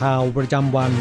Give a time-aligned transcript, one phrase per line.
[0.00, 0.92] ข่าวประจำวัน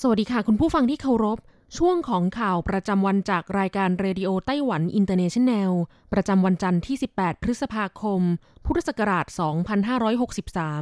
[0.00, 1.38] สวัสดีค่ะ คุณผู้ฟังที่เคารพ
[1.78, 5.72] ช่วงของข่าวประจำวันจากรายการเรดิโอไต้หวันอินเตอร์เนชันแนล
[6.12, 8.20] ประจำวันจันทร์ที่ 18 พฤษภาคม
[8.64, 9.26] พุทธศักราช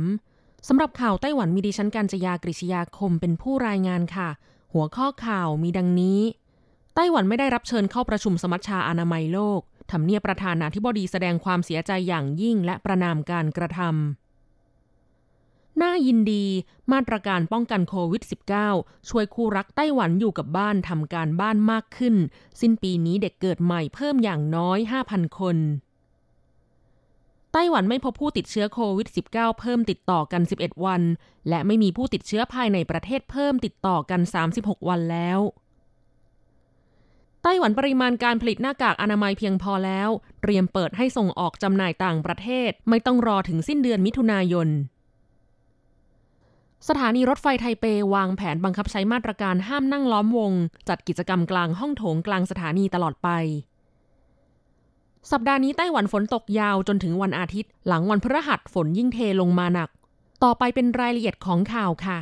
[0.01, 4.29] 2563 สำหรับข่าวไต้หวันมีดิฉันการจยากริชยาคมเป็นผู้รายงานค่ะ
[4.73, 6.21] หัวข้อข่าวมีดังนี้
[6.95, 16.45] ไต้หวันไม่ได้รับเชิญเข้าประชุมสมัชชาอนามัยโลก ทำเนียบประธานาธิบดีแสดงความเสียใจอย่างยิ่งและประนามการกระทำ น่ายินดี
[16.93, 18.23] มาตรการป้องกันโควิด
[18.67, 22.15] -19 ช่วยคู่รักไต้หวันอยู่กับบ้านทำการบ้านมากขึ้น
[22.61, 24.79] สิ้นปีนี้เด็กเกิดใหม่เพิ่มอย่างน้อย
[25.09, 25.57] 5,000 คน
[27.53, 31.03] ไต้หวันไม่พบผู้ติดเชื้อโควิด -19 เพิ่มติดต่อกัน 11 วัน
[31.49, 34.21] และไม่มีผู้ติดเชื้อภายในประเทศเพิ่มติดต่อกัน
[34.55, 35.39] 36 วันแล้ว
[37.61, 40.09] หวันปริมาณการผลิตหน้ากากอนามัยเพียงพอแล้ว
[40.43, 44.69] เตรียมเปิดให้ส่งออกจำหน่ายต่างประเทศ ไม่ต้องรอถึงสิ้นเดือนมิถุนายน
[46.89, 47.85] สถานีรถไฟไทเป
[48.15, 50.53] วางแผนบังคับใช้มาตรการห้ามนั่งล้อมวง
[50.89, 53.29] จัดกิจกรรมกลางห้องโถงกลางสถานีตลอดไป
[55.31, 59.91] สัปดาห์นี้ไต้หวันฝนตกยาวจนถึงวันอาทิตย์ หลังวันพฤหัสฝนยิ่งเทลงมาหนัก
[60.43, 62.19] ต่อไปเป็นรายละเอียดของข่าวค่ะ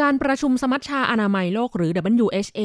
[0.00, 1.90] การประชุมสมัชชาอนามัยโลกหรือ
[2.24, 2.60] WHA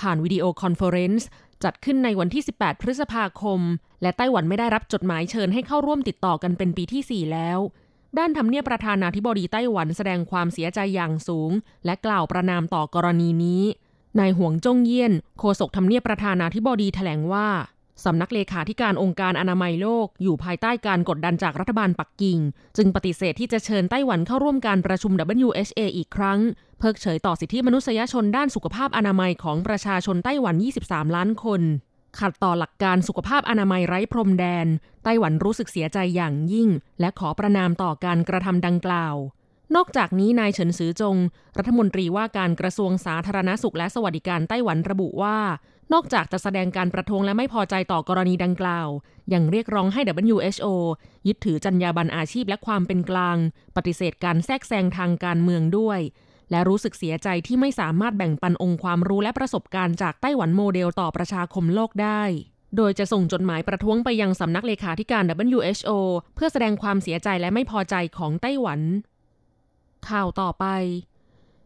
[0.00, 1.28] ผ่านวิดีโอคอนเฟอเรนซ์
[1.64, 3.60] จัดขึ้นในวันที่ 18 พฤษภาคม
[4.02, 7.58] และไต้หวันไม่ได้รับจดหมายเชิญให้เข้าร่วมติดต่อกันเป็นปีที่ 4 แล้ว
[8.18, 11.50] ด้านทำเนียบประธานาธิบดีไต้หวันแสดงความเสียใจอย่างสูง
[11.84, 13.62] และกล่าวประณามต่อกรณีนี้
[14.18, 17.48] นายหวงจงเยี่ยน โฆษกทำเนียบประธานาธิบดีแถลงว่า
[18.04, 22.38] สำนักเลขาธิการองค์การอนามัยโลก อยู่ภายใต้การกดดันจากรัฐบาลปักกิ่ง
[22.76, 25.12] จึงปฏิเสธที่จะเชิญไต้หวันเข้าร่วมการประชุม
[25.46, 26.40] WHA อีกครั้ง
[26.78, 30.54] เพิกเฉยต่อสิทธิมนุษยชนด้านสุขภาพอนามัยของประชาชนไต้หวัน
[30.86, 31.62] 23 ล้านคน
[32.18, 34.66] ขัดต่อหลักการสุขภาพอนามัยไร้พรมแดน
[35.04, 36.68] ไต้หวันรู้สึกเสียใจอย่างยิ่ง
[37.00, 39.16] และขอประนามต่อการกระทำดังกล่าว
[39.74, 41.16] นอกจากนี้นายเฉินซือจง
[41.58, 45.38] รัฐมนตรีว่าการกระทรวงสาธารณสุขและสวัสดิการไต้หวันระบุว่า
[45.92, 48.88] นอกจากจะแสดงการประท้วงและไม่พอใจต่อกรณีดังกล่าว
[49.32, 50.66] ยังเรียกร้องให้ WHO
[51.26, 53.36] ยึดถือจรรยาบรรณอาชีพและความเป็นกลาง
[53.76, 56.00] ปฏิเสธการแทรกแซงทางการเมืองด้วย
[56.50, 62.22] และรู้สึกเสียใจที่ไม่สามารถแบ่งปันองค์ความรู้และประสบการณ์จากไต้หวันโมเดลต่อประชาคมโลกได้
[62.76, 65.22] โดยจะส่งจดหมายประท้วงไปยังสำนักเลขาธิการ
[65.54, 65.90] WHO
[66.34, 68.80] เพื่อแสดงความเสียใจและไม่พอใจของไต้หวัน
[70.08, 70.66] ข่าวต่อไป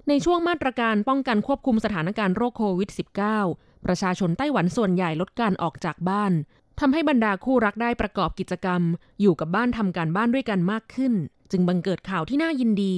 [0.09, 2.91] ในช่วงมาตรการป้องกันควบคุมสถานการณ์โรคโควิด
[3.37, 6.33] -19 ประชาชนไต้หวันส่วนใหญ่ลดการออกจากบ้าน
[6.81, 8.83] ทำให้บรรดาคู่รักได้ประกอบกิจกรรม
[9.21, 11.13] อยู่กับบ้านทำการบ้านด้วยกันมากขึ้น
[11.51, 12.97] จึงบังเกิดข่าวที่น่ายินดี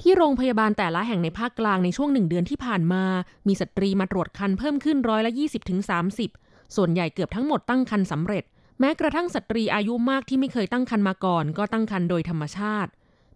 [0.00, 3.04] ที่โรงพยาบาลแต่ละแห่งในภาคกลางในช่วงหนึ่งเดือนที่ผ่านมา
[3.46, 5.80] มีสตรีมาตรวจคันเพิ่มขึ้นร้อยละ20ถึง
[6.28, 8.44] 30 ส่วนใหญ่เกือบทั้งหมดตั้งคันสำเร็จ
[8.80, 12.90] แม้กระทั่งสตรีอายุมากที่ไม่เคยตั้งคันมาก่อน ก็ตั้งคันโดยธรรมชาติ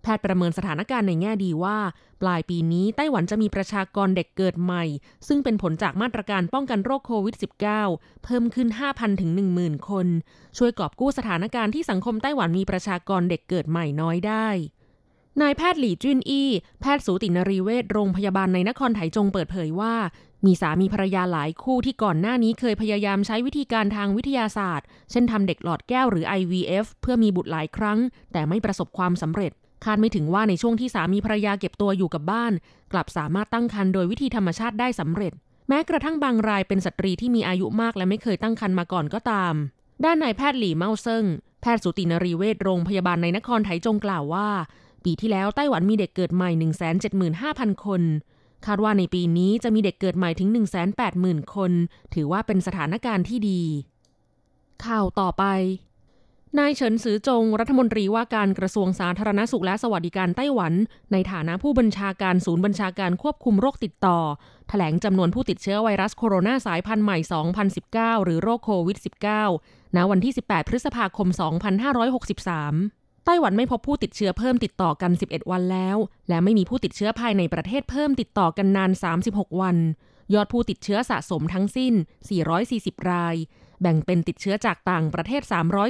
[0.06, 1.78] แพทย์ประเมินสถานการณ์ในแง่ดีว่า
[2.22, 4.84] ปลายปีนี้ไต้หวันจะมีประชากรเด็กเกิดใหม่
[5.28, 7.37] ซึ่งเป็นผลจากมาตรการป้องกันโรคโควิด
[7.81, 9.31] -19 เพิ่มขึ้น 5,000 ถึง
[9.61, 10.06] 10,000 คน
[10.59, 14.49] ช่วยกอบกู้สถานการณ์ที่สังคมไต้หวันมีประชากรเด็กเกิดใหม่น้อยได้
[15.41, 16.50] นายแพทย์หลี่จุนอี้
[16.81, 19.94] แพทย์สูตินรีเวชโรงพยาบาลในนครไถจงเปิดเผยว่า
[20.47, 27.99] มีสามีภรรยาหลายคู่ที่ก่อนหน้านี้เคยพยายามใช้วิธีการทางวิทยาศาสตร์ เช่นทำเด็กหลอดแก้วหรือ IVF เพื่อมีบุตรหลายครั้ง
[28.32, 29.53] แต่ไม่ประสบความสำเร็จ
[29.87, 32.53] คาดไม่ถึงว่าในช่วงที่สามีภรรยาเก็บตัวอยู่กับบ้าน
[32.93, 35.33] กลับสามารถตั้งครรภ์โดยวิธีธรรมชาติได้สำเร็จ
[35.69, 39.55] แม้กระทั่งบางรายเป็นสตรีที่มีอายุมากและไม่เคยตั้งครรภ์มาก่อนก็ตาม
[40.05, 41.25] ด้านนายแพทย์หลี่เมาเซิง
[41.61, 44.49] แพทย์สูตินรีเวชโรงพยาบาลในนครไถจงกล่าวว่า
[45.05, 46.50] ปีที่แล้วไต้หวันมีเด็กเกิดใหม่
[47.19, 48.03] 175,000 คน
[48.67, 50.49] คาดว่าในปีนี้จะมีเด็กเกิดใหม่ถึง
[51.03, 51.73] 180,000 คน
[52.15, 53.62] ถือว่าเป็นสถานการณ์ที่ดี
[54.85, 55.44] ข่าวต่อไป
[56.58, 60.72] นายเฉินซือจงรัฐมนตรีว่าการกระทรวงสาธารณสุขและสวัสดิการไต้หวัน
[61.12, 64.19] ในฐานะผู้บัญชาการศูนย์บัญชาการควบคุมโรคติดต่อ
[64.69, 67.19] แถลงจำนวนผู้ติดเชื้อไวรัสโคโรนาสายพันธุ์ใหม่
[67.72, 68.98] 2019 หรือโรคโควิด
[69.46, 71.28] -19 ณวันที่ 18 พฤษภาคม
[72.46, 75.96] 2563 ไต้หวันไม่พบผู้ติดเชื้อเพิ่มติดต่อกัน 11 วันแล้ว
[76.28, 78.90] และไม่มีผู้ติดเชื้อภายในประเทศเพิ่มติดต่อกันนาน
[79.26, 79.76] 36 วัน
[80.34, 81.94] ยอดผู้ติดเชื้อสะสมทั้งสิ้น
[82.52, 83.37] 440 ราย
[83.82, 85.43] แบ่งเป็นติดเชื้อจากต่างประเทศ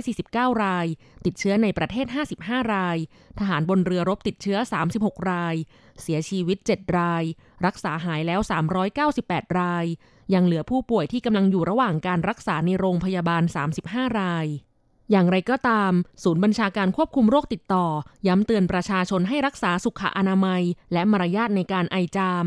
[0.07, 0.87] 349 ราย
[1.25, 2.07] ติดเชื้อในประเทศ
[2.39, 2.97] 55 ราย
[3.39, 4.59] ทหารบนเรือรบติดเชื้อ
[4.93, 5.55] 36 ราย
[6.03, 7.23] เสียชีวิต 7 ราย
[7.67, 8.41] รักษาหายแล้ว
[8.99, 9.85] 398 ราย
[10.35, 13.43] ยังเหลือผู้ป่วยที่กำลังอยู่ระหว่างการรักษาในโรงพยาบาล
[13.81, 14.47] 35 ราย
[15.11, 15.93] อย่างไรก็ตาม
[16.23, 17.87] ศูนย์บัญชาการควบคุมโรคติดต่อ
[18.27, 20.63] ย้ำเตือนประชาชนให้รักษาสุขอนามัย
[20.93, 22.47] และมารยาทในการไอจาม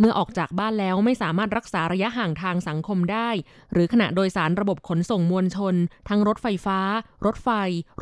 [0.00, 3.28] เมื่อออกจากบ้านแล้วไม่สามารถรักษาระยะห่างทางสังคมได้
[3.72, 5.74] หรือขณะโดยสารระบบขนส่งมวลชน
[6.08, 6.78] ทั้งรถไฟฟ้า
[7.26, 7.48] รถไฟ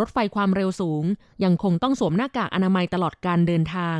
[0.00, 1.04] รถไฟความเร็วสูง
[1.44, 3.98] ยังคงต้องสวมหน้ากากอนามัยตลอดการเดินทาง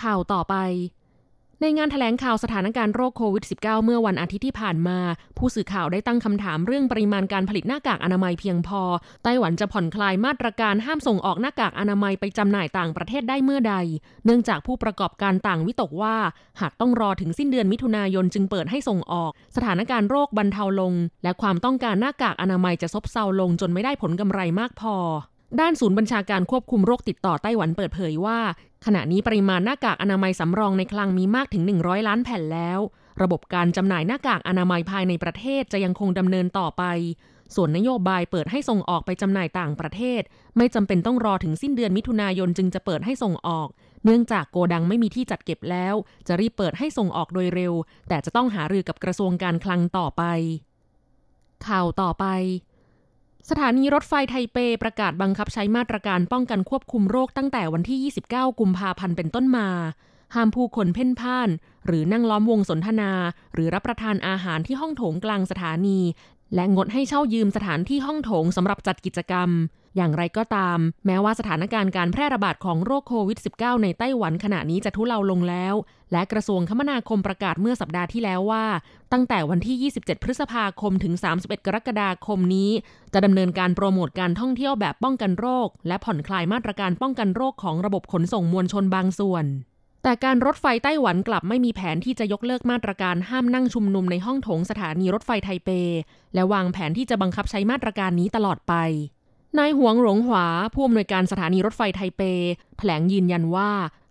[0.00, 0.54] ข่าวต่อไป
[1.62, 4.98] ในงานถแถลงข่าวสถานการณ์โรคโควิด -19 เมื่อวันอาทิตย์ที่ผ่านมา
[5.38, 8.82] ผู้สื่อข่าวได้ตั้งคำถามเรื่องปริมาณการผลิตหน้ากากอนามัยเพียงพอ
[9.24, 13.74] ไต้หวันจะผ่อนคลายมาตรการห้ามส่งออกหน้ากากอนามัยไปจำหน่ายต่างประเทศได้เมื่อใด
[14.24, 16.16] เนื่องจากผู้ประกอบการต่างวิตกว่า
[16.60, 20.92] หากต้องรอถึงสิ้นเดือนมิถุนายนจึงเปิดให้ส่งออก สถานการณ์โรคบรรเทาลง
[21.22, 24.96] และความต้องการหน้ากากอนามัยจะซบเซาลงจนไม่ได้ผลกำไรมากพอ
[25.60, 28.38] ด้านศูนย์บัญชาการควบคุมโรคติดต่อไต้หวันเปิดเผยว่า
[28.86, 32.78] ขณะนี้ปริมาณหน้ากากอนามัยสำรองในคลังมีมากถึง 100 ล้านแผ่นแล้ว
[33.22, 36.84] ระบบการจำหน่ายหน้ากากอนามัยภายในประเทศจะยังคงดำเนินต่อไป
[37.54, 40.22] ส่วนนโยบายเปิดให้ส่งออกไปจำหน่ายต่างประเทศ
[40.56, 43.68] ไม่จำเป็นต้องรอถึงสิ้นเดือนมิถุนายนจึงจะเปิดให้ส่งออก
[44.04, 45.94] เนื่องจากโกดังไม่มีที่จัดเก็บแล้ว
[46.26, 47.72] จะรีบเปิดให้ส่งออกโดยเร็ว
[48.08, 50.22] แต่จะต้องหารือกับกระทรวงการคลังต่อไป
[51.66, 52.26] ข่าวต่อไป
[53.50, 57.98] สถานีรถไฟไทเปประกาศบังคับใช้มาตรการป้องกันควบคุมโรคตั้งแต่วันที่
[58.32, 59.68] 29 กุมภาพันธ์เป็นต้นมา
[60.34, 61.48] ห้ามผู้คนเพ่นพ่าน
[61.86, 63.12] หรือนั่งล้อมวงสนทนา
[63.54, 66.00] หรือรับประทานอาหารที่ห้องโถงกลางสถานี
[66.54, 69.48] และงดให้เช่ายืมสถานที่ห้องโถงสำหรับจัดกิจกรรม
[69.96, 75.74] อย่างไรก็ตาม แม้ว่าสถานการณ์การแพร่ระบาดของโรคโควิด -19 ในไต้หวันขณะนี้จะทุเลาลงแล้ว
[76.12, 78.64] และกระทรวงคมนาคมประกาศเมื่อสัปดาห์ที่แล้วว่า
[79.12, 82.70] ตั้งแต่วันที่ 27 พฤษภาคมถึง 31 กรกฎาคมนี้
[83.12, 89.44] จะดำเนินการโปรโมทการท่องเที่ยวแบบป้องกันโรค และผ่อนคลายมาตรการป้องกันโรคของระบบขนส่งมวลชนบางส่วน
[90.02, 95.70] แต่การรถไฟไต้หวันกลับไม่มีแผนที่จะยกเลิกมาตรการห้ามนั่งชุมนุมในห้องโถงสถานีรถไฟไทเป
[96.34, 98.74] และวางแผนที่จะบังคับใช้มาตรการนี้ตลอดไป
[99.58, 102.22] นายหวงหลงหวาผู้อำนวยการสถานีรถไฟไทเป
[102.78, 103.70] แถลงยืนยันว่า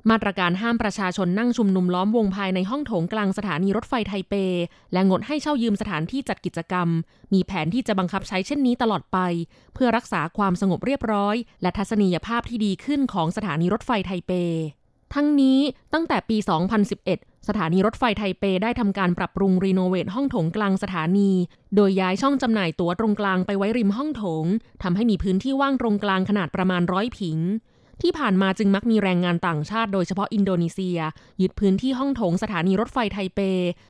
[0.10, 4.34] มาตรการห้ามประชาชนนั่งชุมนุมล้อมวงภายในห้องโถงกลางสถานีรถไฟไทเป
[4.94, 6.88] และงดให้เช่ายืมสถานที่จัดกิจกรรม
[7.34, 9.18] มีแผนที่จะบังคับใช้เช่นนี้ตลอดไป
[9.74, 14.32] เพื่อรักษาความสงบเรียบร้อย และทัศนียภาพที่ดีขึ้นของสถานีรถไฟไทเป
[15.14, 15.60] ทั้งนี้
[15.94, 16.38] ตั้งแต่ปี
[16.92, 21.32] 2011 สถานีรถไฟไทเปได้ทำการปรับปรุงรีโนเวทห้องโถงกลางสถานี
[21.76, 24.46] โดยย้ายช่องจำหน่ายตั๋วตรงกลางไปไว้ริมห้องโถง
[24.84, 27.38] ทำให้มีพื้นที่ว่างตรงกลางขนาดประมาณร้อยผิง
[28.02, 31.00] ที่ผ่านมาจึงมักมีแรงงานต่างชาติโดยเฉพาะอินโดนีเซีย
[31.42, 33.40] ยึดพื้นที่ห้องโถงสถานีรถไฟไทเป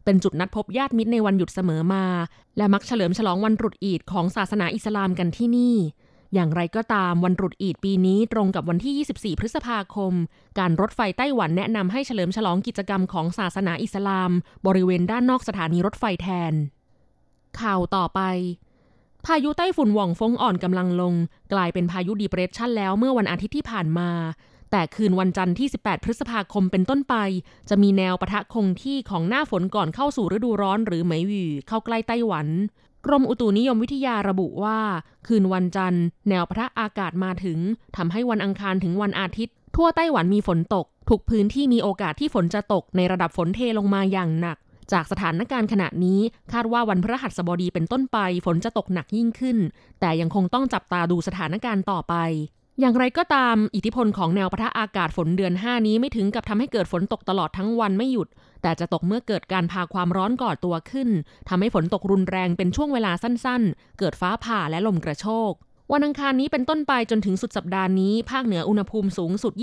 [0.05, 2.05] เป็นจุดนัดพบญาติมิตรในวันหยุดเสมอมา
[2.57, 5.75] และมักเฉลิมฉลองวันตรุษอีดของศาสนาอิสลามกันที่นี่
[6.33, 10.13] อย่างไรก็ตามวันรุษอีดปีนี้ตรงกับวันที่ 24 พฤษภาคม
[10.59, 14.31] การรถไฟไต้หวันแนะนำให้เฉลิมฉลองกิจกรรมของศาสนาอิสลาม
[14.65, 16.53] บริเวณด้านนอกสถานีรถไฟแทน
[17.59, 18.21] ข่าวต่อไป
[19.25, 21.13] พายุไต้ฝุ่นหว่องฟงอ่อนกำลังลง
[21.53, 24.09] กลายเป็นพายุดีเปรสชันแล้วเมื่อวันอาทิตย์ที่ผ่านมา
[24.71, 27.15] แต่คืนวันจันทร์ที่ 18 พฤษภาคมเป็นต้นไป
[27.69, 32.47] จะมีแนวปะทะคงที่ของหน้าฝนก่อนเข้าสู่ฤดูร้อนหรือเหมหวี่เข้าใกล้ไต้หวัน
[33.05, 34.79] กรมอุตุนิยมวิทยาระบุว่า
[35.27, 37.59] คืนวันจันทร์ แนวพระอากาศมาถึง
[37.97, 44.57] ทำให้วันอังคารถึงวันอาทิตย์ ทั่วไต้หวันมีฝนตก ทุกพื้นที่มีโอกาสที่ฝนจะตกในระดับฝนเทลงมาอย่างหนัก
[44.91, 46.19] จากสถานการณ์ขณะนี้
[46.53, 49.57] คาดว่าวันพระหัสบดีเป็นต้นไป ฝนจะตกหนักยิ่งขึ้น
[49.99, 52.15] แต่ยังคงต้องจับตาดูสถานการณ์ต่อไป
[52.79, 58.27] อย่างไรก็ตามอิทธิพลของแนวปะทะอากาศฝนเดือน 5 นี้ไม่ถึงกับทำให้เกิดฝนตกตลอดทั้งวันไม่หยุด
[58.61, 61.09] แต่จะตกเมื่อเกิดการพาความร้อนก่อตัวขึ้น
[61.49, 65.51] ทำให้ฝนตกรุนแรงเป็นช่วงเวลาสั้นๆ เกิดฟ้าผ่าและลมกระโชก
[65.93, 69.53] วันอังคารนี้เป็นต้นไปจนถึงสุดสัปดาห์นี้ ภาคเหนืออุณหภูมิสูงสุด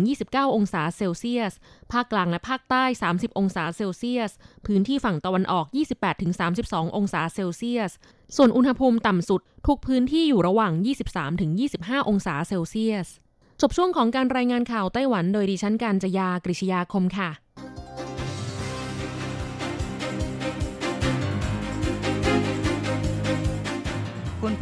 [0.00, 1.52] 28-29 องศาเซลเซียส
[1.92, 4.30] ภาคกลางและภาคใต้ 30 องศาเซลเซียส
[4.66, 5.66] พื้นที่ฝั่งตะวันออก
[6.30, 7.90] 28-32 องศาเซลเซียส
[8.36, 10.72] ส่วนอุณหภูมิต่ำสุด ทุกพื้นที่อยู่ระหว่าง
[11.40, 13.08] 23-25 องศาเซลเซียส
[13.60, 17.30] จบช่วงของการรายงานข่าวไต้หวัน โดยดิฉันการจยากริชยาคมค่ะ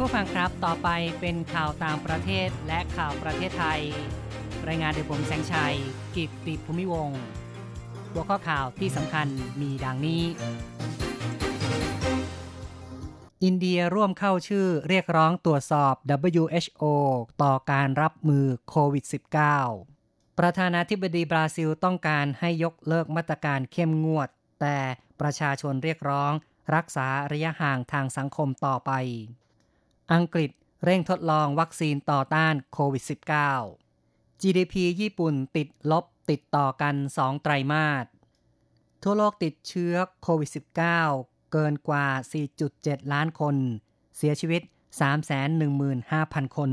[0.03, 0.89] ผู้ฟังครับต่อไป
[1.21, 3.81] เป็นข่าวต่างประเทศและข่าวประเทศไทย
[4.67, 5.75] รายงานโดยผมแสงชัย
[6.15, 7.09] กิตติภูมิวง
[8.11, 9.27] หัวข้อข่าวที่สำคัญ
[9.61, 10.23] มีดังนี้
[13.43, 15.93] อินเดียร่วมเข้าชื่อเรียกร้องตรวจสอบ
[16.39, 16.83] WHO
[17.43, 19.05] ต่อการรับมือโควิด
[19.71, 24.29] -19 ประธานาธิบดีบราซิลต้องการให้ยกเลิกมาตรการเข้มงวด
[24.61, 24.77] แต่
[25.21, 26.31] ประชาชนเรียกร้อง
[26.75, 28.93] รักษาระยะห่างทางสังคมต่อไป
[30.13, 30.51] อังกฤษ
[30.85, 33.03] เร่งทดลองวัคซีนต่อต้านโควิด
[33.71, 38.05] -19 GDP ญี่ปุ่นติดลบติดต่อกัน 2 ไตรมาส
[39.03, 40.49] ทั่วโลกติดเชื้อโควิด
[40.99, 42.07] -19 เกินกว่า
[42.59, 43.55] 4.7 ล้านคน
[44.17, 44.61] เสียชีวิต
[45.79, 46.71] 315,000 คน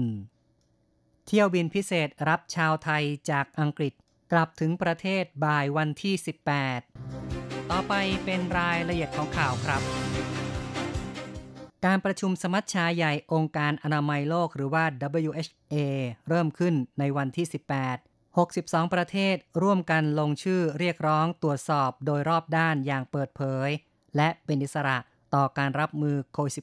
[1.26, 3.93] เที่ยวบินพิเศษรับชาวไทยจากอังกฤษ
[4.33, 6.14] กลับถึงประเทศบ่ายวันที่
[6.93, 9.83] 18 ต่อไปเป็นรายละเอียดของข่าวครับ
[11.85, 14.85] การประชุมสมัชชาใหญ่องค์การอนามัยโลกหรือว่า
[15.28, 15.75] WHA
[16.28, 23.68] เริ่มขึ้นในวันที่ 18 62 ประเทศร่วมกันลงชื่อเรียกร้องตรวจสอบโดยรอบด้านอย่างเปิดเผย
[24.16, 24.99] และเป็นอิสระ
[25.35, 26.54] ต่อการรับมือโควิด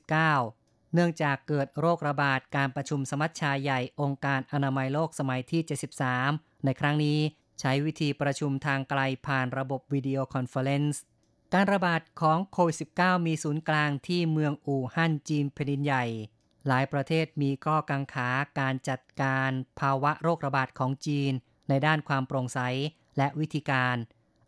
[0.43, 5.61] -19 เนื่องจากเกิดโรคระบาดการประชุมสมัชชาใหญ่องค์การอนามัยโลกสมัยที่
[6.13, 7.19] 73 ในครั้งนี้
[7.59, 11.01] ใช้วิธีประชุมทางไกลผ่านระบบวิดีโอคอนเฟอเรนซ์
[11.53, 16.05] การระบาดของโควิด -19 มีศูนย์กลางที่เมืองอู่ฮั่นจีนแผ่นดินใหญ่
[16.67, 18.29] หลายประเทศมีข้อกังขา
[18.59, 21.31] การจัดการภาวะโรคระบาดของจีน
[21.69, 22.59] ในด้านความโปร่งใส
[23.17, 23.95] และวิธีการ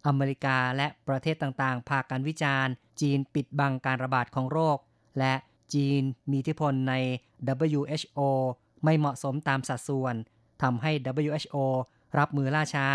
[0.07, 4.77] อเมริกาและประเทศต่างๆ พากันวิจารณ์ จีนปิดบังการระบาดของโรค
[5.19, 5.33] และ
[5.74, 6.93] จีนมีอิทธิพลใน
[7.65, 8.19] WHO
[8.83, 10.15] ไม่เหมาะสมตามสัดส่วน
[10.62, 10.91] ทำให้
[11.25, 11.57] WHO
[12.17, 12.88] รับมือล่าช้า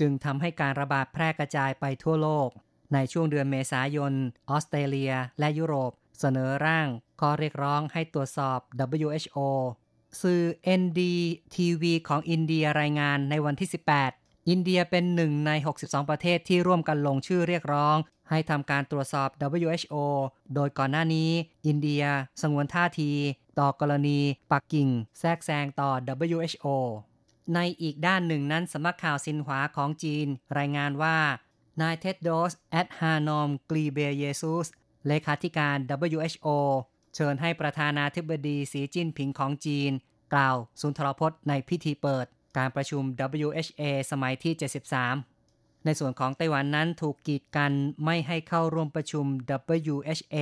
[0.00, 2.50] จึงทำให้การระบาดแพร่กระจายไปทั่วโลก
[2.92, 4.12] ในช่วงเดือนเมษายน
[4.50, 6.88] ออสเตรเลีย และยุโรป เสนอร่าง
[7.20, 8.58] ข้อเรียกร้องให้ตรวจสอบ
[9.06, 9.38] WHO
[10.22, 10.42] สื่อ
[10.80, 13.68] NDTV ของอินเดียรายงานในวันที่
[14.08, 15.50] 18 อินเดียเป็นหนึ่งใน
[15.80, 17.96] 62 ประเทศที่ร่วมกันลงชื่อเรียกร้อง
[18.30, 19.28] ให้ทำการตรวจสอบ
[19.66, 19.94] WHO
[20.54, 21.30] โดยก่อนหน้านี้
[21.66, 22.04] อินเดีย
[22.42, 23.12] สงวนท่าที
[23.58, 24.20] ต่อกรณี
[24.52, 24.88] ปักกิ่ง
[25.20, 25.90] แทรกแซงต่อ
[26.36, 26.66] WHO
[27.54, 30.26] ในอีกด้านหนึ่งนั้นสำนักข่าวซินหวาของจีน
[30.58, 31.16] รายงานว่า
[31.80, 34.66] นายเท็ดโดสแอดฮานอมกรีเบเยซุส
[35.06, 35.76] เลขาธิการ
[36.16, 36.48] WHO
[37.14, 39.90] เชิญให้ประธานาธิบดีสีจิ้นผิงของจีน
[40.32, 43.02] กล่าวสุนทรพจน์ในพิธีเปิด การประชุม
[43.46, 44.54] WHA สมัยที่
[45.18, 47.72] 73 ในส่วนของไต้หวันนั้นถูกกีดกัน
[48.04, 49.24] ไม่ให้เข้าร่วมประชุม
[49.94, 50.36] WHA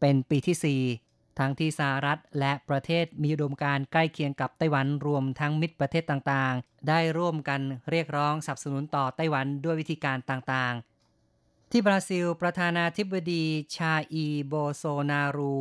[0.00, 1.09] เป็นปีที่4
[1.40, 13.44] ทั้งที่สหรัฐและประเทศมีอุดมการใกล้เคียงกับไต้หวันรวมทั้งมิตรประเทศต่างๆ ได้ร่วมกันเรียกร้องสนับสนุนต่อไต้หวันด้วยวิธีการต่างๆ ที่บราซิล ประธานาธิบดี
[13.76, 15.54] ชาอีโบโซนารู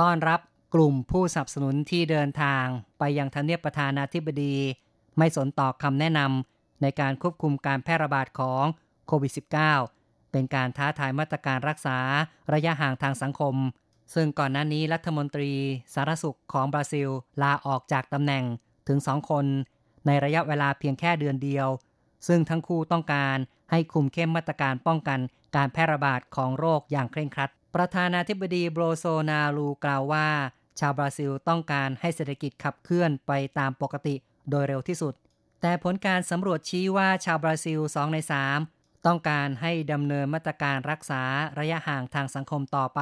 [0.00, 0.40] ต้อนรับ
[0.74, 2.64] กลุ่มผู้สนับสนุนที่เดินทาง
[2.98, 4.56] ไปยังทำเนียบประธานาธิบดี
[5.18, 8.64] ไม่สนต่อคำแนะนำในการควบคุมการแพร่ระบาดของ
[9.06, 9.32] โควิด
[9.82, 11.98] -19 เป็นการท้าทายมาตรการรักษา
[12.52, 13.54] ระยะห่างทางสังคม
[14.14, 15.52] ซึ่งก่อนหน้านี้รัฐมนตรี
[15.94, 17.08] สารสุขของบราซิล
[17.42, 18.44] ลาออกจากตำแหน่ง
[18.88, 19.46] ถึงสองคน
[20.06, 21.68] ในระยะเวลาเพียงแค่เดือนเดียว
[22.28, 23.36] ซึ่งทั้งคู่ต้องการ
[23.70, 25.20] ให้คุมเข้มมาตรการป้องกัน
[25.56, 30.28] การแพร่ระบาดของโรคอย่างเคร่งครัด ประธานาธิบดีโบรโซนารูกล่าวว่า
[30.80, 34.14] ชาวบราซิลต้องการให้เศรษฐกิจขับเคลื่อนไปตามปกติ
[34.50, 35.14] โดยเร็วที่สุด
[35.60, 38.18] แต่ผลการสำรวจชี้ว่าชาวบราซิล 2 ใน
[38.62, 41.22] 3 ต้องการให้ดำเนินมาตรการรักษา
[41.58, 43.00] ระยะห่างทางสังคมต่อไป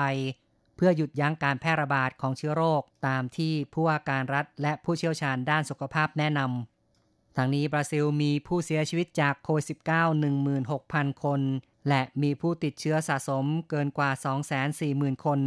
[0.82, 9.70] พื่อหยุดยั้งการแพร่ระบาดของเชื้อโรค ตามที่ผู้ว่าการรัฐและผู้เชี่ยวชาญด้านสุขภาพแนะนำทางนี้บราซิลมีผู้เสียชีวิตจากโควิด -19
[10.44, 11.40] 16,000 คน
[11.88, 14.10] และมีผู้ติดเชื้อสะสมเกินกว่า
[14.68, 15.40] 240,000 คน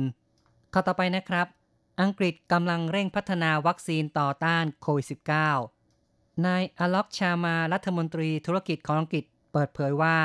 [0.73, 1.47] ข้อต่อไปนะครับ
[2.01, 5.05] อังกฤษกำลังเร่งพัฒนาวัคซีนต่อต้านโควิด
[5.75, 10.17] -19 นายอล็อกชาร์มารัฐมนตรีธุรกิจของอังกฤษเปิดเผยว่า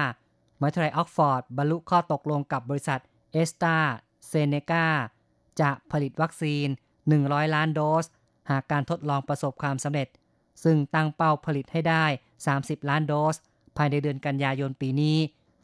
[0.60, 3.00] มหาวิทยาลัยออกซ์ฟอร์ดบรรลุข้อตกลงกับบริษัท
[3.32, 3.76] แอสตรา
[4.28, 4.86] เซเนกา
[5.60, 6.66] จะผลิตวัคซีน
[7.10, 8.06] 100 ล้านโดส
[8.50, 10.08] หากการทดลองประสบความสำเร็จ
[10.64, 12.04] ซึ่งตั้งเป้าผลิตให้ได้
[12.46, 13.36] 30 ล้านโดส
[13.76, 15.18] ภายในเดือนกันยายนปีนี้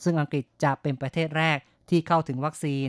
[0.05, 1.59] ซึ่งอังกฤษจะเป็นประเทศแรก
[1.91, 2.89] ที่เข้าถึงวัคซีน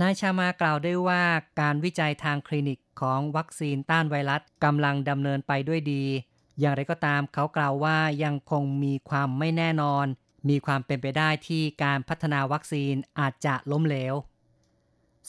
[0.00, 1.22] นายชามากล่าวด้วยว่า
[1.60, 6.04] การวิจัยทางคลินิกของวัคซีนต้านไวรัสกำลังดำเนินไปด้วยดี
[6.60, 10.06] อย่างไรก็ตามเขากล่าวว่ายังคงมีความไม่แน่นอน
[10.48, 14.14] มีความเป็นไปได้ที่การพัฒนาวัคซีนอาจจะล้มเหลว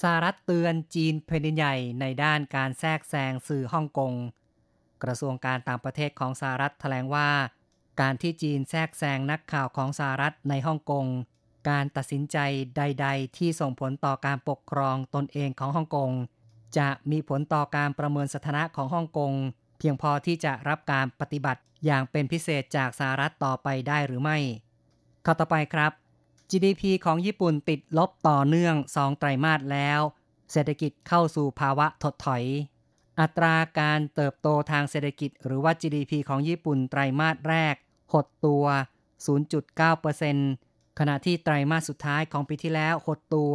[0.01, 4.13] สหรัฐเตือนจีนแผ่นดินใหญ่ในด้านการแทรกแซงสื่อฮ่องกง
[5.03, 7.29] กระทรวงการต่างประเทศของสหรัฐแถลงว่า
[8.01, 11.05] การที่จีนแทรกแซงนักข่าวของสหรัฐในฮ่องกง
[11.69, 12.37] การตัดสินใจ
[12.77, 16.11] ใด ๆ ที่ส่งผลต่อการปกครองตนเองของฮ่องกง
[16.77, 19.33] จะมีผลต่อการประเมินสถานะของฮ่องกง
[19.79, 24.37] เพียงพอที่จะรับการปฏิบัติอย่างเป็นพิเศษจากสหรัฐต่อไปได้หรือไม่
[25.25, 25.91] ข้อต่อไปครับ
[26.51, 29.99] GDP ของญี่ปุ่นติดลบต่อเนื่อง2ไตรมาสแล้ว
[30.51, 32.43] เศรษฐกิจเข้าสู่ภาวะถดถอย
[33.19, 37.75] อัตราการเติบโตทางเศรษฐกิจ หรือว่า GDP ของญี่ปุ่นไตรมาสแรก
[38.13, 38.65] หดตัว
[39.61, 43.53] 0.9%ขณะที่ไตรมาสสุดท้ายของปีที่แล้วหดตัว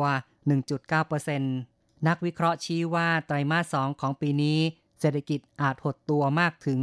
[1.28, 4.58] 1.9%นักวิเคราะห์ชี้ว่าไตรมาส2ของปีนี้
[5.00, 6.80] เศรษฐกิจอาจหดตัวมากถึง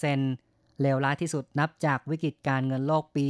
[0.00, 3.28] 10.2%เลวร้ายที่สุดนับจากวิกฤตการเงินโลกปี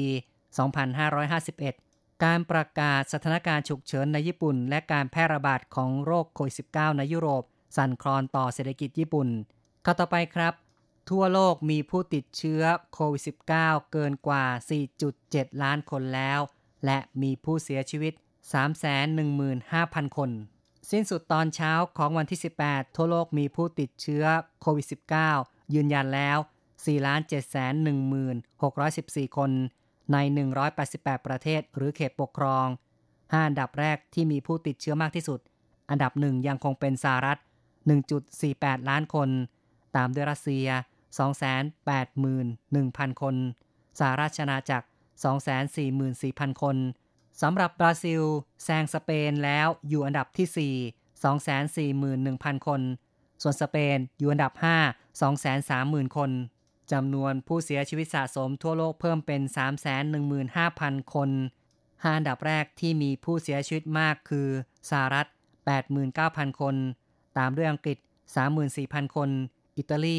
[0.56, 7.42] 2551 การประกาศสถานการณ์ฉุกเฉินในญี่ปุ่น และการแพร่ระบาดของโรคโควิด -19 ในยุโรป
[7.76, 9.28] สั่นคลอนต่อเศรษฐกิจญี่ปุ่น
[9.84, 10.54] ข้อต่อไปครับ
[11.10, 12.62] ทั่วโลกมีผู้ติดเชื้อ
[12.92, 13.22] โควิด
[13.54, 14.44] -19 เกินกว่า
[15.04, 16.40] 4.7 ล้านคนแล้ว
[16.84, 18.12] และมีผู้เสียชีวิต
[19.34, 20.30] 315,000 คน
[20.90, 24.24] สิ้นสุดตอนเช้าของวันที่ 18 ทั่วโลกมีผู้ติดเชื้อ
[24.60, 24.86] โควิด
[25.30, 26.38] -19 ยืนยันแล้ว
[26.86, 29.50] 4,716,614 คน
[30.12, 30.16] ใน
[30.72, 32.66] 188 ประเทศหรือเขตปกครอง
[33.06, 35.40] 5 อันดับแรกที่มีผู้ติดเชื้อมากที่สุด
[35.90, 37.38] อันดับหนึ่งยังคงเป็นสหรัฐ
[38.14, 39.28] 1.48 ล้านคน
[39.96, 40.66] ตามด้วยรัสเซีย
[42.34, 43.34] 281,000 คน
[43.98, 44.86] สหราชอาณาจักร
[45.74, 46.76] 244,000 คน
[47.42, 48.22] สำหรับบราซิล
[48.64, 50.74] แซงสเปนแล้วอยู่อันดับที่
[51.92, 52.00] 4
[52.54, 52.80] 241,000 คน
[53.42, 54.64] ส่วนสเปนอยู่อันดับ 5
[56.08, 56.30] 230,000 คน
[56.92, 59.40] จำนวนผู้เสียชีวิตสะสมทั่วโลกเพิ่มเป็น
[60.26, 61.30] 315,000 คน
[62.02, 64.48] ห้าอันดับแรกที่มีผู้เสียชีวิตมากคือ
[64.90, 65.26] สหรัฐ
[65.92, 66.74] 89,000 คน
[67.38, 67.98] ตามด้วยอังกฤษ
[68.56, 69.30] 34,000 คน
[69.78, 70.18] อิตาลี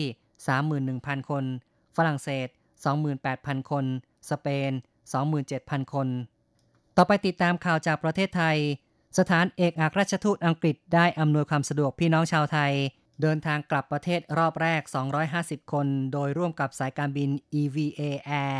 [0.65, 1.43] 31,000 คน
[1.97, 2.47] ฝรั่งเศส
[3.09, 3.85] 28,000 คน
[4.29, 4.71] สเปน
[5.31, 6.07] 27,000 คน
[6.97, 8.57] ต่อไปติดตามข่าวจากประเทศไทย
[9.19, 12.73] สถานเอกอัครราชทูตอังกฤษได้อำนวยความสะดวกพี่น้องชาวไทย
[13.21, 14.81] เดินทางกลับประเทศรอบแรก
[15.27, 17.29] 250 คน โดยร่วมกับสายการบิน
[17.61, 18.01] EVA
[18.43, 18.57] Air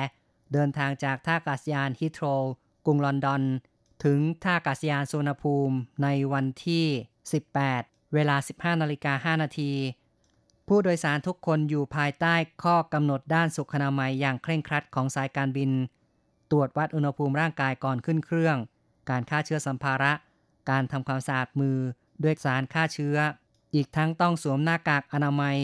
[0.54, 2.26] เดินทางจากท่าอากาศยานฮิโตร
[2.86, 3.44] กรุงลอนดอน
[4.04, 6.86] ถึงท่าอากาศยานสุวรรณภูมิในวันที่
[7.50, 9.72] 18 เวลา 15นาฬิกา5นาที
[10.68, 15.72] ผู้โดยสารทุกคนอยู่ภายใต้ข้อกำหนดด้านสุขนามัยอย่างเคร่งครัดของสายการบิน
[16.52, 18.58] ตรวจวัดอุณหภูมิร่างกายก่อนขึ้นเครื่อง
[19.10, 20.14] การฆ่าเชื้อสัมภาระ
[20.70, 21.78] การทำความสะอาดมือ
[22.24, 23.18] ด้วยสารฆ่าเชื้อ
[23.74, 25.58] อีกทั้งต้องสวมหน้ากากอนามัย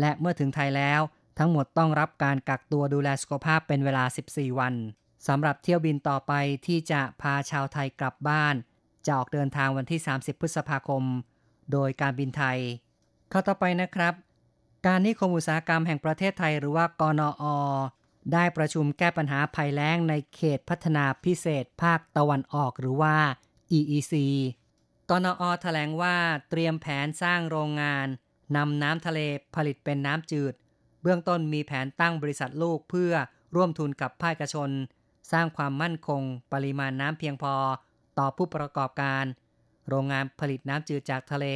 [0.00, 1.00] และเมื่อถึงไทยแล้ว
[1.38, 4.74] ทั้งหมดต้องรับการกักตัวดูแลสุขภาพเป็นเวลา 14 วัน
[5.26, 6.32] สำหรับเที่ยวบินต่อไป
[6.66, 8.54] ที่จะพาชาวไทยกลับบ้าน
[9.04, 11.04] จะออกเดินทางวันที่ 30 พฤษภาคม
[11.72, 12.58] โดยการบินไทย
[13.30, 14.14] เข้าต่อไปนะครับ
[14.86, 17.44] การนิคมอุตสาหกรรมแห่งประเทศไทยหรือว่ากนอ
[18.32, 23.16] ได้ประชุมแก้ปัญหาภัยแล้งในเขตพัฒนาพิเศษภาคตะวันออกหรือว่า
[23.78, 24.14] EEC
[25.10, 26.16] กนอแถลงว่า
[26.50, 28.06] เตรียมแผนสร้างโรงงาน
[28.56, 29.20] นำน้ำทะเล
[29.54, 30.54] ผลิตเป็นน้ำจืด
[31.02, 33.12] เบื้องต้นมีแผนตั้งบริษัทลูกเพื่อ
[33.54, 34.70] ร่วมทุนกับภาคเอกชน
[35.32, 37.54] สร้างความมั่นคง ปริมาณน้ำเพียงพอ
[38.18, 39.24] ต่อผู้ประกอบการ
[39.88, 41.46] โรงงานผลิตน้ำจืดจากทะเล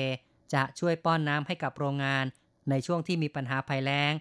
[0.54, 2.24] จะช่วยป้อนน้ำให้กับโรงงาน
[2.70, 4.12] ในช่วงที่มีปัญหาภัยแล้ง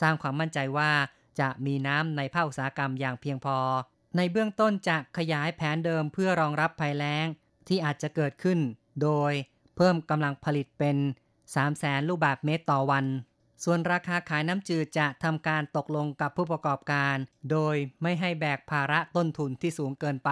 [0.00, 0.92] สร้างความมั่นใจว่า
[1.40, 3.58] จะมีน้ำในภาคอุตสาหกรรมอย่างเพียงพอ
[4.16, 7.26] ในเบื้องต้นจะขยายแผนเดิมเพื่อรองรับภัยแล้ง
[7.68, 8.58] ที่อาจจะเกิดขึ้น
[9.02, 9.32] โดย
[9.76, 10.96] เพิ่มกำลังผลิตเป็น
[11.38, 13.06] 3แสนลูกบาศก์เมตรต่อวัน
[13.64, 17.16] ส่วนราคาขายน้ำจืดจะทำการตกลงกับผู้ประกอบการ
[17.50, 20.30] โดยไม่ให้แบกภาระต้นทุนที่สูงเกินไป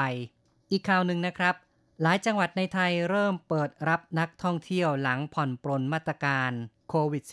[0.71, 1.55] อีกข่าวหนึ่งนะครับ
[2.03, 6.53] หลายจังหวัดในไทยเริ่มเปิดรับนักท่องเที่ยวหลังผ่อนปรนมาตรการ
[6.89, 7.25] โควิด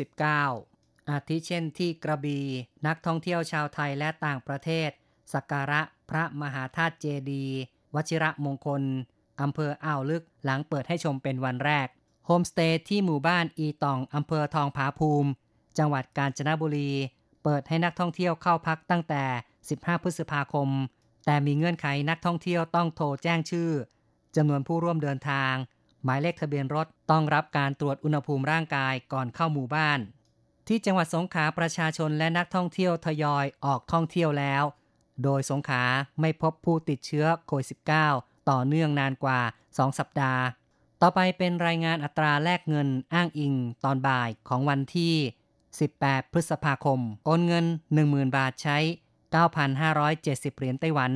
[0.49, 2.39] -19 อาทิเช่นที่กระบี
[2.87, 4.89] นักท่องเที่ยวชาวไทยและต่างประเทศ
[5.33, 7.45] สักการะพระมหาธาตุเจดี
[7.95, 8.83] วชิระมงคล
[9.41, 11.87] อำเภออ่าวลึกหลังเปิดให้ชมเป็นวันแรก
[12.25, 15.29] โฮมสเตย์ที่หมู่บ้านอีตองอำเภอทองผาภูมิ
[15.77, 16.91] จังหวัดกาญจนบุรี
[17.43, 19.23] เปิดให้นักท่องเที่ยวเข้าพักตั้งแต่
[19.63, 20.69] 15 พฤษภาคม
[21.25, 23.71] แต่มีเงื่อนไขนักท่องเที่ยวต้องโทรแจ้งชื่อ
[24.35, 25.53] จำนวนผู้ร่วมเดินทาง
[26.03, 29.99] หมายเลขทะเบียนรถต้องรับการตรวจอุณหภูมิร่างกายก่อนเข้าหมู่บ้าน
[30.67, 34.63] ที่จังหวัดสงขลาประชาชนและนักท่องเที่ยวทยอยออกท่องเที่ยวแล้ว
[35.23, 35.83] โดยสงขลา
[36.21, 40.43] ไม่พบผู้ติดเชื้อโควิด -19 ต่อเนื่องนานกว่า 2 สัปดาห์
[41.01, 45.13] ต่อไปเป็นรายงานอัตราแลกเงินอ้างอิงตอนบ่ายของวันที่
[45.73, 47.65] 18 พฤษภาคม โอนเงิน
[48.01, 48.77] 10,000 บาทใช้
[49.33, 51.11] 9,570 เหรียญไต้หวัน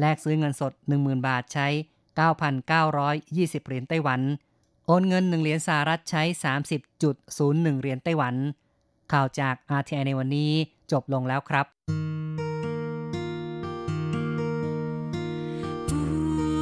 [0.00, 1.68] แลกซื้อเงินสด 10,000 บาทใช้
[2.78, 4.20] 9,920 เหรียญไต้หวัน
[4.86, 6.22] โอนเงิน 1 เหรียญสหรัฐใช้
[6.82, 8.34] 30.01 เหรียญไต้หวัน
[9.12, 10.52] ข่าวจาก RTI ในวันนี้
[10.92, 11.66] จบลงแล้วครับ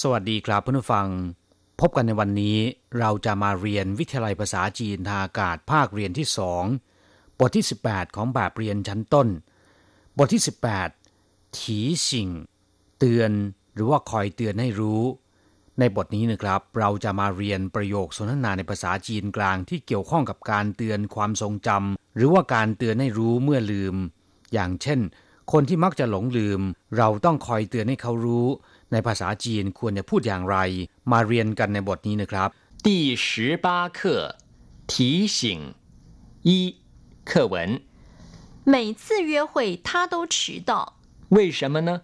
[0.00, 1.08] สวัสดีครับเพื่อนผู้ฟัง
[1.80, 2.58] พบกันในวันนี้
[2.98, 6.64] เราจะมาเรียนวิทยาลัยภาษาจีนทางอากาศภาคเรียนที่สอง
[7.38, 9.28] บทที่ 18 ของแบบเรียนชั้นต้น
[10.18, 10.42] บทที่
[10.98, 12.28] 18 ถีสิง
[12.98, 13.30] เตือน
[13.74, 15.02] หรือว่าคอยเตือนให้รู้
[15.78, 23.94] ในบทนี้นะครับ เราจะมาเรียนประโยคสนทนาในภาษาจีนกลางที่เกี่ยวข้องกับการเตือนความทรงจำหรือว่าการเตือนให้รู้เมื่อลืม
[24.52, 25.00] อย่างเช่น
[25.52, 26.60] คนที่มักจะหลงลืม
[26.98, 28.46] เราต้องคอยเตือนให้เขารู้
[28.91, 30.57] ในภาษาจีนควรจะพูดอย่างไร
[31.11, 32.49] มาเรียนกันในบทนี้นะครับ
[32.85, 32.89] 第
[33.23, 33.25] 十
[33.65, 33.99] 八课
[34.91, 34.93] 提
[35.37, 35.39] 醒
[36.49, 36.49] 一
[37.29, 37.81] 课文，
[38.65, 40.95] 每次约会他都迟到，
[41.29, 42.01] 为什么呢？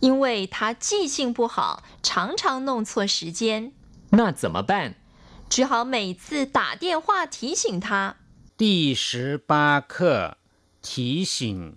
[0.00, 3.72] 因为他记性不好，常常弄错时间，
[4.10, 4.94] 那怎么办？
[5.48, 8.16] 只好每次打电话提醒他。
[8.56, 10.38] 第十八课
[10.82, 11.76] 提醒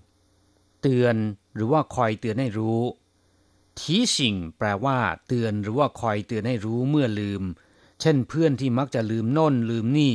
[0.81, 1.15] เตือน
[1.55, 2.81] หรือว่าคอยเตือนให้รู้
[3.79, 7.43] ทีสิงแปลว่า เตือนหรือว่าคอยเตือนให้รู้เมื่อลืม
[8.01, 10.13] เช่นเพื่อนที่มักจะลืมโน่นลืมนี่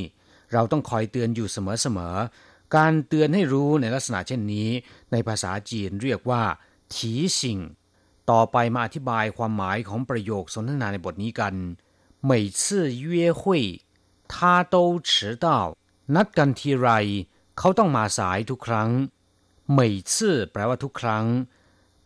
[0.53, 4.69] เราต้องคอยเตือนอยู่เสมอๆ การเตือนให้รู้ในลักษณะเช่นนี้
[5.13, 6.43] ในภาษาจีนเรียกว่า
[6.95, 7.59] ทีสิง
[8.31, 11.55] ต่อไปมาอธิบายความหมายของประโยคสนทนาในบทนี้กัน
[12.29, 12.63] 每次
[13.05, 13.07] 约
[13.41, 13.43] 会
[14.33, 14.35] 他
[14.75, 14.77] 都
[15.09, 15.11] 迟
[15.45, 15.47] 到
[16.15, 16.89] นัดกันทีไร
[17.59, 18.91] เขาต้องมาสายทุกครั้ง
[19.71, 21.25] เหมยซื่อแปลว่าทุกครั้ง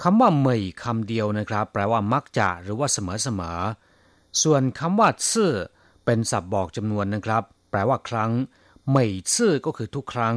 [0.02, 3.58] คำว่าเหมยคำเดียวนะครับ แปลว่ามักจะหรือว่าเสมอเสมอ
[4.42, 5.52] ส่วนคำว่าซื่อ
[6.04, 8.30] เป็นศัพท์บอกจำนวนนะครับ แปลว่าครั้ง
[8.88, 10.36] เหมยซื่อก็คือทุกครั้ง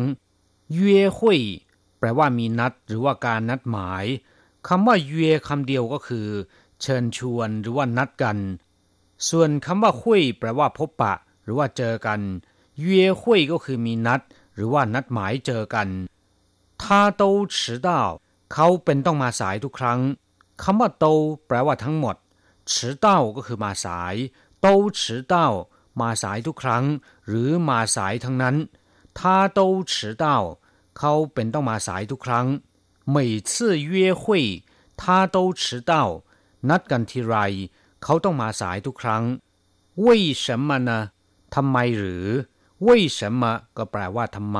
[0.73, 1.41] เย่หุย
[1.99, 4.05] แปลว่ามีนัดหรือว่าการนัดหมาย
[4.67, 6.27] คำว่าเย่คำเดียวก็คือ
[6.81, 8.37] เชิญชวนหรือว่านัดกัน
[9.29, 12.19] ส่วนคำว่าหุยแปลว่าพบปะ หรือว่าเจอกัน
[12.79, 14.21] เย่หุยก็คือมีนัด
[14.55, 15.87] หรือว่านัดหมายเจอกัน
[16.81, 17.89] 他都迟到
[18.53, 19.99] เขาเป็นต้องมาสายทุกครั้ง
[20.63, 21.05] คำว่าโต
[21.47, 22.15] แปลว่าทั้งหมด
[22.71, 22.73] 迟
[23.05, 24.15] 到ก็คือมาสาย
[24.61, 24.67] โต
[24.99, 25.01] 迟
[25.33, 25.35] 到
[25.99, 26.83] มาสายทุกครั้ง
[27.27, 28.55] หรือมาสายทั้งนั้น
[29.17, 29.19] 他
[29.57, 29.59] 都
[29.91, 29.93] 迟
[30.23, 30.25] 到
[30.97, 32.47] เขาเป็นต้องมาสายทุกครั้ง
[33.15, 33.17] 每
[33.49, 33.51] 次
[33.91, 34.23] 约会
[35.01, 35.03] 他
[35.35, 35.93] 都迟到
[36.69, 37.35] นัดกันทีไร
[38.03, 39.23] เขาต้องมาสายทุกครั้ง
[40.05, 40.07] 为
[40.43, 40.89] 什么呢
[41.55, 42.27] ทำไมหรือ
[42.85, 43.43] 为什么
[43.77, 44.59] ก็แปลว่าทำไม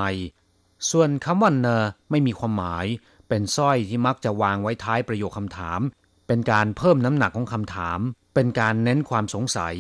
[0.89, 2.85] ส่วนคำว่าเนอไม่มีความหมาย
[3.27, 5.79] เป็นสร้อยที่มักจะวางไว้ท้ายประโยคคำถาม
[6.27, 7.99] เป็นการเพิ่มน้ำหนักของคำถาม
[8.33, 9.75] เป็นการเน้นความสงสัย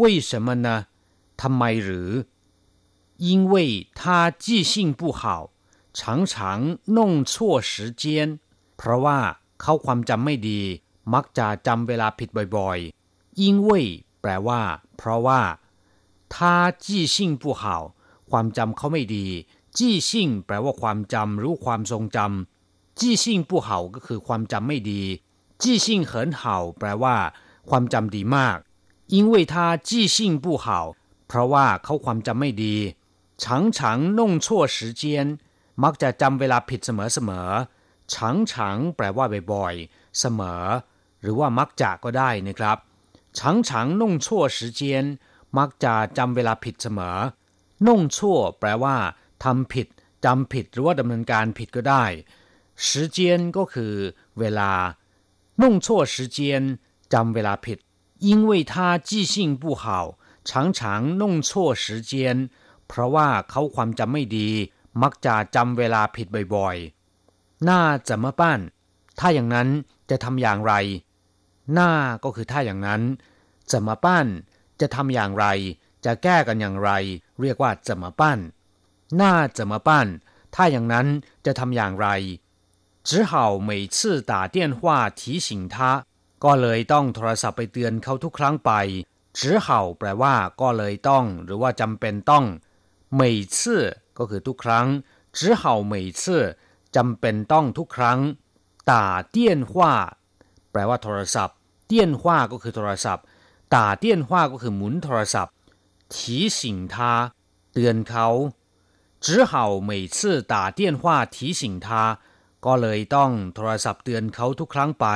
[0.00, 0.68] 为什么呢
[1.42, 2.10] ทำไมหรือ
[3.26, 3.54] 因为
[3.98, 4.00] 他
[4.44, 5.22] 记性不好
[5.98, 6.34] 常常
[6.96, 6.98] 弄
[7.30, 7.34] 错
[7.70, 8.04] 时间
[8.76, 9.18] เพราะว่า
[9.60, 10.60] เขาความจำไม่ดี
[11.14, 13.70] มักจะจำเวลาผิดบ่อยๆ因为
[14.20, 14.62] แปลว่า
[14.96, 15.40] เพราะว่า
[16.34, 16.36] 他
[16.84, 17.62] 记性不好
[18.30, 19.26] ความจำเขาไม่ดี
[19.76, 22.57] จี้ซิ่งแปลว่าความจำหรือความทรงจำ
[22.98, 25.02] จี้ซิ่งผู้เห่าก็คือความจำไม่ดี
[25.62, 27.16] จี้ซิ่งเหินเห่าแปลว่า
[27.68, 28.58] ความจำดีมาก
[29.14, 30.66] 因为他记性不好
[31.28, 32.76] เพราะว่าเขาความจำไม่ดี
[33.42, 33.44] 常
[33.76, 33.78] 常
[34.18, 35.02] 弄错时间
[35.82, 37.48] มักจะจำเวลาผิดเสมอเสมอ
[38.12, 38.14] 常
[38.50, 38.52] 常
[38.96, 40.62] แปลว่าบ่อยๆ เสมอ
[41.22, 42.78] หรือว่ามักจะก็ได้นะครับ
[43.38, 44.80] 常常弄错时间
[45.58, 47.16] มักจะจำเวลาผิดเสมอ
[47.86, 48.96] น่งชั่วแปลว่า
[49.44, 49.86] ทำผิด
[50.24, 52.04] จำผิดหรือว่าดำเนินการผิดก็ได้
[52.86, 53.18] 时间
[53.56, 53.94] ก็คือ
[54.38, 54.72] เวลา
[55.62, 56.38] 弄错时间
[57.12, 57.78] จำเวลาผิด
[58.28, 58.72] 因为他
[59.08, 59.84] 记性不好
[60.48, 62.12] 常常弄错时间
[62.86, 64.48] เพราะว่าเขาความจำไม่ดี
[65.02, 68.60] มักจะจำเวลาผิดบ่อยๆน่าจะมาป้าน
[69.18, 69.68] ถ้าอย่างนั้น
[70.10, 70.72] จะทำอย่างไร
[71.72, 71.90] หน้า
[72.24, 73.02] ก็คือถ้าอย่างนั้น
[73.70, 74.26] จะมาป้าน
[74.80, 75.46] จะทำอย่างไร
[76.04, 76.90] จะแก้กันอย่างไร
[77.40, 78.38] เรียกว่าจะมาปั้น
[79.16, 80.06] หน้าจะมาปั้น
[80.54, 81.06] ถ้าอย่างนั้น
[81.46, 82.08] จะทำอย่างไร
[83.08, 86.04] 只好每次打电话提醒他
[86.44, 88.72] ก็เลยต้องโทรศัพท์ไปเตือนเขาทุกครั้งไป
[89.38, 92.44] 只好แปลว่า ก็เลยต้อง หรือว่าจำเป็นต้อง
[93.20, 93.22] 每
[93.56, 93.58] 次
[94.18, 94.86] ก็คือทุกครั้ง
[95.38, 95.62] 只好
[95.92, 96.22] 每次
[96.96, 98.18] จำเป็นต้องทุกครั้ง
[98.90, 98.92] 打
[99.34, 99.36] 电
[99.70, 99.72] 话
[100.70, 103.24] แปลว่าโทรศัพท์เตี้ยนว่าก็คือโทรศัพท์
[103.74, 105.52] 打电话ก็คือหมุนโทรศัพท์
[106.14, 106.16] 提
[106.58, 106.60] 醒
[106.94, 106.96] 他
[107.72, 108.26] เตือนเขา
[109.24, 109.52] 只好
[109.88, 110.16] 每次
[110.52, 111.02] 打电话
[111.34, 112.18] 提醒他
[112.66, 115.06] ก็เลยต้องโทรศัพท์เตือนเขาทุกครั้งไป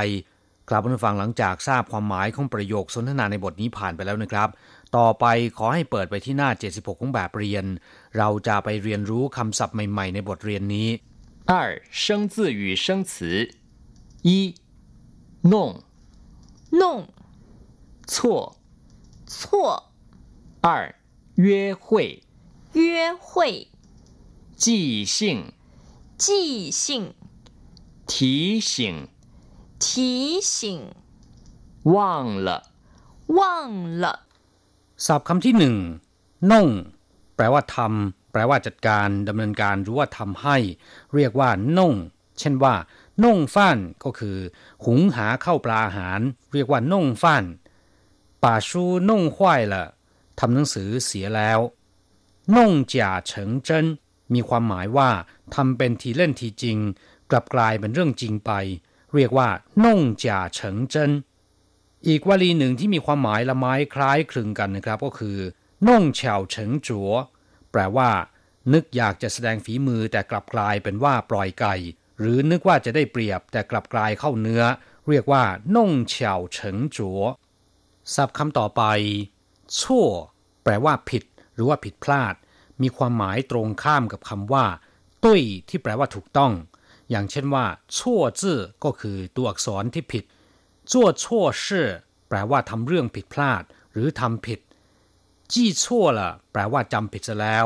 [0.68, 4.48] กลับมาฟังหลังจากทราบความหมายของประโยคสนทนาในบทนี้ผ่านไปแล้วนะครับ
[4.96, 5.24] ต่อไป
[5.59, 7.64] ขอให้เปิดไปที่หน้า 76 ของแบบเรียน
[8.18, 10.88] เราจะไปเรียนรู้คำศัพท์ใหม่ๆ ในบทเรียนนี้
[11.51, 11.53] 二
[12.03, 13.12] 生字与生词
[14.29, 14.31] 一
[15.53, 15.55] 弄
[16.81, 16.83] 弄
[18.12, 18.14] 错
[19.35, 19.38] 错
[20.66, 20.68] 二
[21.46, 21.85] 约会
[22.74, 23.68] 约会
[24.62, 24.66] 即
[25.16, 25.16] 兴
[26.22, 27.14] 即兴
[28.11, 28.12] 提
[28.72, 28.72] 醒
[29.83, 30.55] 提醒
[31.94, 31.94] 忘
[32.46, 32.48] 了
[33.38, 33.38] 忘
[34.03, 34.05] 了
[35.07, 35.77] ศัพท์คำที่หนึ่ง
[36.53, 36.66] น่ง
[37.37, 40.57] แปลว่าทำแปลว่าจัดการดำเนินการหรือว่าทำให้
[41.14, 41.94] เรียกว่าน่ง
[42.38, 42.74] เช่นว่า
[43.24, 44.37] น่งฟ้านก็คือ
[44.85, 46.20] หุงหาเข้าวปลาอาหาร
[46.53, 47.44] เรียกว่าน่งฟ้าน
[48.42, 49.85] ป่าชูน่งห้วยละ
[50.38, 51.59] ทำหนังสือเสียแล้ว
[52.57, 53.87] น่งจ่าเฉิงเจิ้น
[54.35, 55.11] มีความหมายว่า
[55.55, 56.79] ทำเป็นทีเล่นทีจริง
[57.34, 58.52] กลับกลายเป็นเรื่องจริงไป
[59.13, 59.50] เรียกว่า
[59.86, 61.12] น่งจ่าเฉิงเจิ้น
[62.08, 65.38] อีกวลีหนึ่งที่มีความหมายละไม้คล้ายคลึงกันนะครับ ก็คือ
[65.88, 67.12] น่งเฉาเฉิงจัว
[67.72, 68.10] แปลว่า
[68.74, 71.76] นึกอยากจะแสดงฝีมือแต่กลับกลายเป็นว่าปล่อยไก่
[72.19, 74.63] หรือนึกว่าจะได้เปรียบแต่กลับกลายเข้าเนื้อ
[75.10, 75.43] เรียกว่า
[75.76, 77.22] น่งเฉาเฉิงจัว
[78.13, 78.84] ศัพท์คำต่อไป
[79.80, 80.08] ชั่ว
[80.63, 82.36] แปลว่าผิด หรือว่าผิดพลาด
[82.82, 84.65] มีความหมายตรงข้ามกับคำว่า
[85.24, 86.52] ตุ้ยที่แปลว่าถูกต้อง
[87.10, 87.66] อย่างเช่นว่า
[88.00, 90.24] ชั่วจื้อก็คือตัวอักษรที่ผิด
[90.92, 91.88] ชั่วชั่วชื่อ
[92.30, 94.60] แปลว่าทำเรื่องผิดพลาด หรือทำผิด
[95.54, 97.66] จี้ชั่วละแปลว่าจำผิดซะแล้ว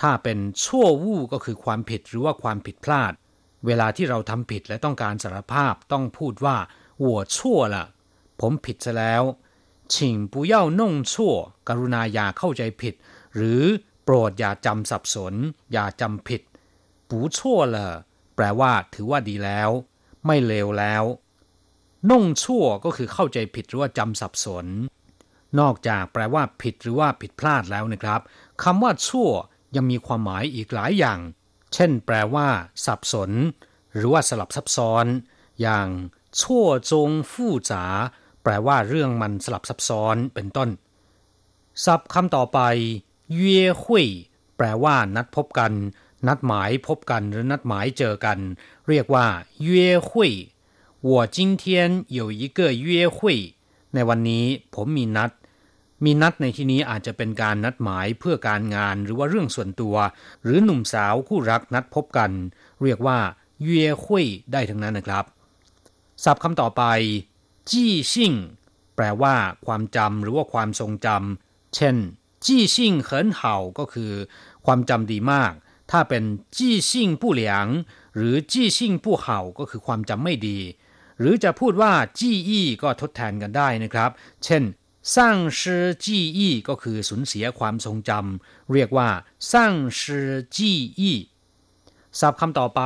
[0.00, 3.12] ถ้าเป็นชั่ววู้ก็คือความผิดหรือว่าความผิดพลาด
[3.66, 6.56] เวลาที่เราทำผิดและต้องการสารภาพต้องพูดว่า
[7.02, 7.84] หัวชั่วละ
[8.40, 9.22] ผมผิดซะแล้ว
[9.94, 11.34] ชิงปุย่านงชั่ว
[11.68, 12.94] กรุณาอย่าเข้าใจผิด
[13.36, 13.62] หรือ
[14.04, 15.34] โปรดอย่าจำสับสน
[15.72, 16.42] อย่าจำผิด
[17.08, 17.86] ปูชั่วละ
[18.36, 19.70] แปลว่าถือว่าดีแล้ว
[20.26, 21.04] ไม่เลวแล้ว
[22.10, 24.66] น่งชั่วก็คือเข้าใจผิดหรือว่าจำสับสน
[25.60, 28.20] นอกจากแปลว่าผิดหรือว่าผิดพลาดแล้วนะครับ
[28.62, 29.30] คำว่าชั่ว
[29.76, 31.20] ยังมีความหมายอีกหลายอย่าง
[31.74, 32.48] เช่น แปลว่า
[32.86, 33.30] สับสน
[33.94, 35.06] หรือว่าสลับซับซ้อน
[35.60, 35.88] อย่าง
[36.40, 37.84] ชั่วจงฟู่จ๋า
[38.42, 40.68] แปลว่าเรื่องมันสลับซับซ้อนเป็นต้น
[41.84, 42.60] ศัพท์คำต่อไป
[43.34, 44.06] เย่หุย
[44.56, 45.72] แปลว่านัดพบกัน
[46.27, 48.39] นัดหมายพบกันหรือนัดหมายเจอกัน
[48.87, 49.25] เรียกว่า
[49.61, 50.33] เย่หุย
[51.07, 51.63] 我今天
[52.17, 53.17] 有一个约会
[53.93, 54.45] ในวันนี้
[54.75, 55.31] ผมมีนัด
[56.03, 59.95] มีนัดในที่นี้อาจจะเป็นการนัดหมายเพื่อการงานหรือว่าเรื่องส่วนตัว
[60.43, 62.31] หรือหนุ่มสาวคู่รักนัดพบกัน
[62.83, 63.19] เรียกว่า
[63.63, 65.25] เย่หุยได้ทั้งนั้นนะครับ
[66.23, 66.83] ศัพท์คำต่อไป
[67.69, 68.33] จี้ซิ่ง
[68.95, 71.95] แปลว่า ความจำหรือว่าความทรงจำเช่น
[72.45, 74.11] จี้ซิ่งเหินเห่าก็คือ
[74.65, 75.53] ความจำดีมาก
[75.90, 76.24] ถ้าเป็น
[76.56, 77.66] จี้ซิ่งผู้เหลียง
[78.16, 80.58] หรือจี้ซิ่งผู้เห่าก็คือความจำไม่ดี
[81.18, 84.10] หรือจะพูดว่าจี้อี้ก็ทดแทนกันได้นะครับ
[84.44, 84.62] เช่น
[85.16, 89.08] สร้างชื่อจี้อี้ก็คือสูญเสียความทรงจำเรียกว่า
[89.52, 91.16] สร้างชื่อจี้อี้
[92.20, 92.82] ศัพท์คำต่อไป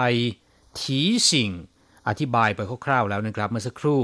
[0.81, 1.51] ทีสิง
[2.09, 4.03] อธิบายไปคร่าวๆแล้วนะครับ เมื่อสักครู่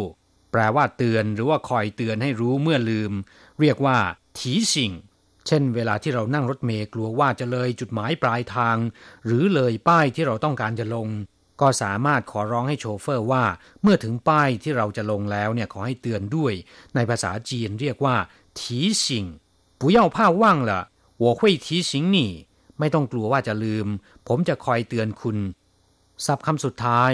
[0.53, 3.13] แปลว่าเตือนหรือว่าคอยเตือนให้รู้เมื่อลืม
[3.61, 3.99] เรียกว่า
[4.39, 4.93] ทีสิง
[5.48, 8.78] เช่น เวลาที่เรานั่งรถเมล์กลัวว่าจะเลยจุดหมายปลายทาง
[9.26, 11.08] หรือเลยป้ายที่เราต้องการจะลง
[11.62, 13.44] ก็สามารถขอร้องให้โชเฟอร์ว่า
[13.82, 16.54] เมื่อถึงป้ายที่เราจะลงแล้วเนี่ยขอให้เตือนด้วย
[16.96, 18.16] ในภาษาจีนเรียกว่า
[18.60, 19.26] ทีสิง
[19.80, 20.72] 不要怕忘了
[21.24, 22.18] 我会提醒你
[22.80, 23.88] ไม่ต้องกลัวว่าจะลืม
[24.28, 25.38] ผมจะคอยเตือนคุณ
[26.26, 27.12] ศัพท์คำสุดท้าย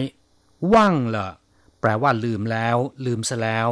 [0.74, 1.28] ว่างละ
[1.82, 3.70] แปลว่าลืมแล้ว ลืมซะแล้ว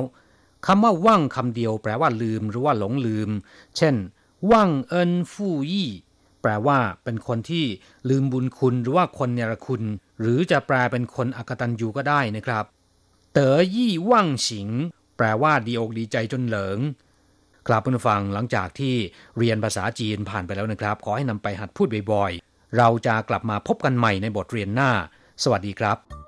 [0.66, 3.30] คำว่าว่างคำเดียวแปลว่าลืมหรือว่าหลงลืม
[3.78, 3.96] เช่น
[4.53, 5.91] ว่างเอินฟู่ยี่
[6.43, 7.65] แปลว่าเป็นคนที่
[8.09, 9.83] ลืมบุญคุณหรือว่าคนเนรคุณ
[10.21, 12.65] หรือจะแปลเป็นคนอกตัญญูก็ได้นะครับ
[13.33, 14.69] เต๋อยี่ว่างสิง
[15.17, 16.79] แปลว่าดีอกดีใจจนเหลิง
[17.69, 18.95] กลับมาฟังหลังจากที่
[19.39, 24.91] เรียนภาษาจีนผ่านไปแล้วนะครับ ขอให้นำไปหัดพูดบ่อยๆ เราจะกลับมาพบกันใหม่ในบทเรียนหน้า
[25.43, 26.20] สวัสดีครับ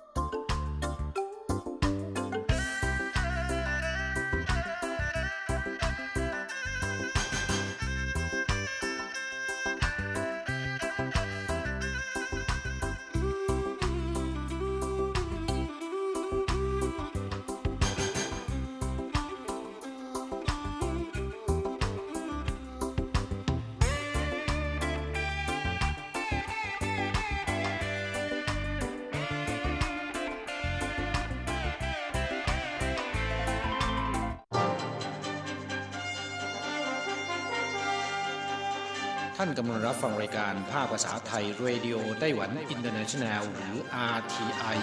[40.73, 43.77] ภาคภาษาไทยเรดิโอไต้หวันอินเตอร์เนชันแนลหรือ
[44.17, 44.77] RTI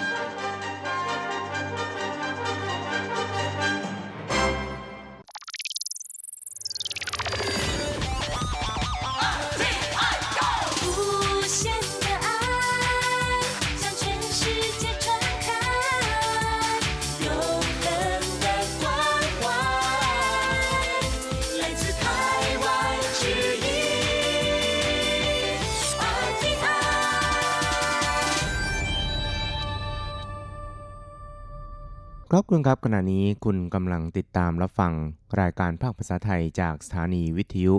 [32.39, 34.93] ครับคุณครับขณะนี้คุณกำลังติดตามรับฟัง
[35.41, 37.75] รายการภาคภาษาไทยจากสถานีวิทยุ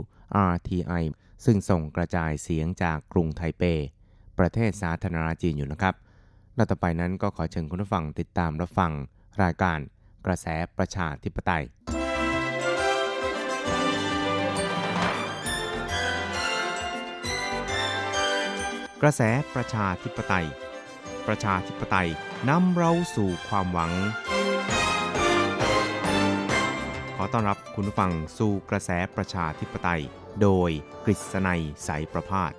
[0.50, 1.04] RTI
[1.44, 3.62] ซึ่งส่งกระจายเสียงจากกรุงไทเป
[4.38, 5.94] ประเทศสาธารณรัฐจีนอยู่นะครับ
[6.56, 8.92] และต่อไปนั้นก็ขอเชิญคุณผู้ฟังติดตามรับฟัง
[9.42, 9.78] รายการ
[10.26, 10.46] กระแส
[10.78, 11.64] ประชาธิปไตย
[19.02, 19.22] กระแส
[19.54, 20.46] ประชาธิปไตย
[21.28, 22.08] ประชาธิปไตย
[22.48, 23.92] นำเราสู่ความหวัง
[27.20, 30.02] อต้อนรับคุณผู้ฟังสู่กระแสประชาธิปไตย
[30.42, 30.70] โดย
[31.04, 32.52] กฤษณัยสายประพาส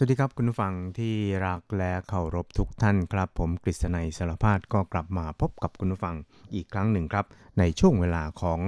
[0.00, 1.14] สวัสดีครับคุณผู้ฟังที่
[1.46, 6.16] รักและเคารพทุกท่านครับ ผมกฤษณัยสารพาดก็กลับมาพบกับคุณผู้ฟัง
[6.54, 7.26] อีกครั้งหนึ่งครับ
[7.58, 8.60] ในช่วงเวลาของ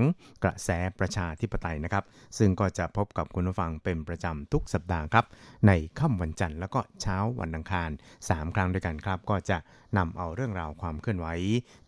[0.44, 2.04] กระแสประชาธิปไตยนะครับ
[2.38, 5.26] ซึ่งก็จะพบกับคุณผู้ฟังเป็นประจำทุกสัปดาห์ครับ
[5.66, 7.90] ในค่ำวันจันทร์แล้วก็เช้าวันอังคาร
[8.22, 9.58] 3 ครั้งด้วยกันครับ ก็จะ
[9.98, 11.26] นำเอาเรื่องราวความเคลื่อนไหว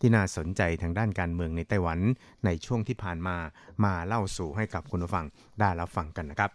[0.00, 1.98] ที่น่าสนใจทางด้านการเมืองในไต้หวัน
[2.44, 3.36] ในช่วงที่ผ่านมา
[3.84, 5.26] มาเล่าสู่ให้กับคุณผู้ฟัง
[5.60, 6.52] ได้รับฟังกันนะครับ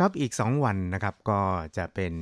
[0.00, 1.40] ครับอีก 2 วันนะครับก็
[1.76, 2.12] จะเป็น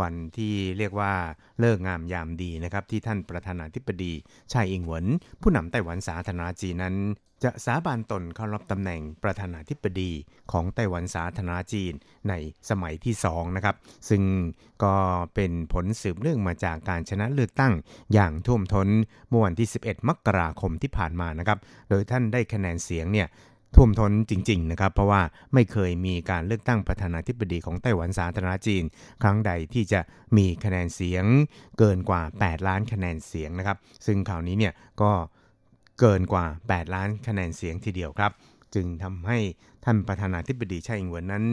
[0.00, 1.12] วันที่เรียกว่า
[1.60, 4.12] เลิกงามยามดีนะครับที่ท่านประธานาธิบดี
[4.52, 5.06] ชายอิงเหวิน
[5.40, 6.96] ผู้นำไต้หวันสาธารณจีนนั้น
[7.44, 10.10] จะสาบานตนเข้ารับตำแหน่งประธานาธิบดี
[10.52, 11.92] ของไต้หวันสาธารณจีน
[12.28, 12.34] ใน
[12.70, 13.76] สมัยที่2นะครับ
[14.08, 14.22] ซึ่ง
[14.84, 14.94] ก็
[15.34, 17.72] เป็นผลสืบเนื่องมาจากการชนะเลือกตั้ง
[18.14, 18.88] อย่างท่วมท้น
[19.28, 21.58] เมื่อวันที่ 11 มกราคมที่ผ่านมานะครับ
[21.90, 23.28] โดยท่านได้คะแนนเสียงเนี่ย
[23.74, 25.22] ท่วมท้นจริง ๆ นะครับ เพราะว่า
[25.54, 28.84] ไม่เคยมีการเลือกตั้งประธานาธิบดีของไต้หวันสาธารณจีน
[29.22, 30.00] ครั้งใดที่จะ
[30.36, 31.24] มีคะแนนเสียง
[31.78, 35.12] เกินกว่า 8 ล้านคะแนนเสียงนะครับ ซึ่งคราวนี้เนี่ยก็
[36.00, 38.32] เกินกว่า 8 ล้านคะแนนเสียงทีเดียวครับ
[38.74, 39.38] จึงทำให้
[39.84, 41.44] ท่านประธานาธิบดีช่อิงเหวินนั้น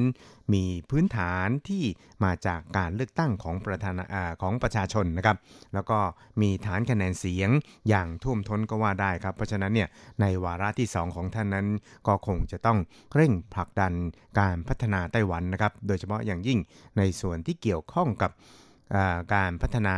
[0.53, 1.83] มีพื้นฐานที่
[2.23, 5.37] มาจากการเลือกตั้งของประธานาอของประชาชนนะครับ
[5.73, 5.99] แล้วก็
[6.41, 7.49] มีฐานคะแนนเสียง
[7.89, 9.89] อย่างท่วมท้นก็ว่าได้ครับ เพราะฉะนั้นเนี่ย
[10.21, 11.67] ในวาระที่ 2 ของท่านนั้น
[12.07, 12.77] ก็คงจะต้อง
[13.15, 13.93] เร่งผลักดัน
[14.39, 16.59] การพัฒนาไต้หวันนะครับ โดยเฉพาะอย่างยิ่ง
[16.97, 18.31] ในส่วนที่เกี่ยวข้องกับ
[19.33, 19.97] การพัฒนา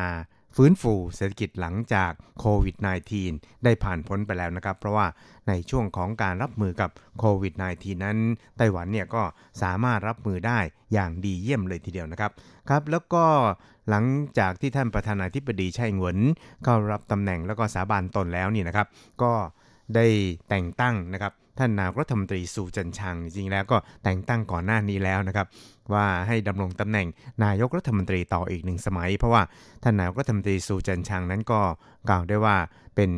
[0.56, 2.76] ฟื้นฟูเศรษฐกิจหลังจากโควิด
[3.20, 5.08] -19 ได้ผ่านพ้นไปแล้วนะครับ เพราะว่า
[5.48, 8.18] ในช่วงของการรับมือกับโควิด -19 นั้น
[8.58, 9.24] ไต้หวันเนี่ยก็
[9.62, 10.60] สามารถรับมือได้
[10.94, 12.32] อย่างดีเยี่ยมเลยทีเดียวนะครับ
[12.70, 13.24] ครับ แล้วก็
[13.90, 14.06] หลัง
[14.40, 16.20] จากที่ท่านประธานาธิบดีไช่เหวิน
[16.64, 18.88] เข้ารับตำแหน่งแล้วก็สาบานตนแล้วนี่นะครับ
[19.22, 19.32] ก็
[19.96, 20.06] ได้
[20.50, 25.48] แต่งตั้งนะครับ ท่านนายกรัฐมนตรีซูจันชางจริงๆแล้วก็แต่งตั้งก่อนหน้านี้แล้วนะครับ
[25.94, 27.08] ว่าให้ดำรงตำแหน่ง
[27.46, 29.44] นายกรัฐมนตรีต่ออีกหนึ่งสมัย เพราะว่า
[29.84, 31.62] ท่านนายกรัฐมนตรีซูจันชางนั้นก็
[32.10, 32.58] กล่าวได้ว่า
[32.96, 33.10] เป็น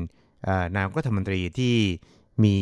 [0.75, 1.75] นายกรัฐมนตรีที่
[2.43, 2.55] มี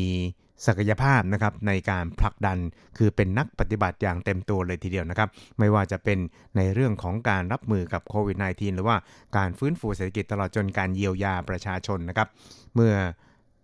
[0.67, 2.57] ศักยภาพนะครับในการผลักดัน
[2.97, 6.19] คือเป็นนักปฏิบัติอย่างเต็มตัวเลยทีเดียวนะครับ ไม่ว่าจะเป็น
[6.57, 8.97] ในเรื่องของการรับมือกับโควิด -19 หรือว่า
[9.37, 12.27] การฟื้นฟูเศรษฐกิจตลอดจนการเยียวยาประชาชนนะครับ
[12.75, 12.93] เมื่อ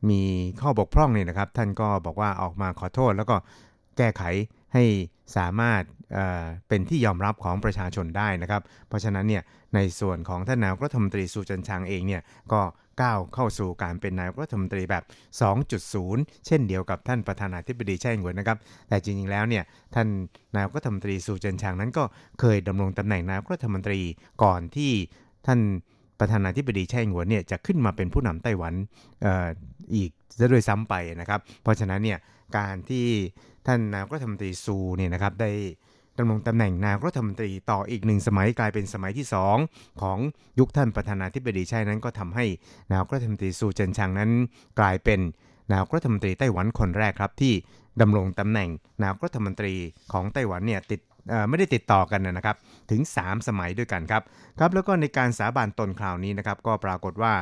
[0.10, 0.22] มี
[0.62, 3.36] ข้อบกพร่องเนี่ยนะครับ ท่านก็บอกว่าออกมาขอโทษ แล้วก็
[3.98, 4.24] แก้ไข
[4.74, 4.84] ให้
[5.38, 5.82] สามารถ
[6.14, 9.44] เเป็นที่ยอมรับของประชาชนได้นะครับ เพราะฉะนั้นเนี่ย
[9.76, 12.22] ในส่วนของท่านนายกรัฐมนตรีสุจันชางเองเนี่ย
[12.54, 12.62] ก็
[13.02, 15.04] ก้าวเข้าสู่การเป็นนายกรัฐมนตรีแบบ
[15.76, 18.58] 2.0 เช่นเดียวกับท่านประธานาธิบดีไช่งเหวินนะครับ
[18.90, 19.64] แต่จริงๆแล้วเนี่ย
[19.96, 20.08] ท่าน
[20.56, 22.04] นายกรัฐมนตรีสุจันชางนั้นก็
[22.40, 24.02] เคยดำรงตำแหน่งนายกรัฐมนตรี
[24.44, 24.92] ก่อนที่
[25.48, 25.60] ท่าน
[26.20, 28.74] ประธานาธิบดีไช่งเหวินเนี่ยจะขึ้นมาเป็นผู้นำไต้หวัน
[29.26, 29.28] อ
[29.96, 32.20] อีกซะด้วยซ้ำไปนะครับ เพราะฉะนั้นเนี่ย
[32.58, 33.06] การที่
[33.68, 35.52] ท่านนายกรัฐมนตรีซูเนี่ยนะครับได้
[36.18, 39.28] ดำรงตำแหน่งนายกรัฐมนตรีต่ออีกหนึ่งสมัยกลายเป็นสมัยที่
[39.64, 40.18] 2 ของ
[40.60, 42.46] ยุคท่านประธานาธิบดีไช่นั้นก็ทำให้
[42.90, 44.32] นายกรัฐมนตรีซูเจินชางนั้น
[44.80, 45.20] กลายเป็น
[45.72, 47.54] นายกรัฐมนตรีไต้หวันคนแรกครับที่
[48.02, 48.70] ดำรงตำแหน่ง
[49.02, 49.74] นายกรัฐมนตรี
[50.12, 51.02] ของไต้หวันเนี่ยติด
[51.50, 52.56] ไม่ได้ติดต่อกันนะครับ
[52.92, 54.24] ถึง 3 สมัยด้วยกันครับ
[54.60, 57.34] ครับ แล้วก็ในการสาบานตนคราวนี้นะครับก็ปรากฏว่า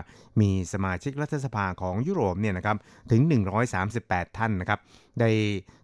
[0.41, 2.77] มีสมาชิกรัฐสภาของยุโรปเนี่ยนะครับ
[3.11, 3.21] ถึง
[3.79, 4.79] 138 ท่านนะครับ
[5.19, 5.29] ได้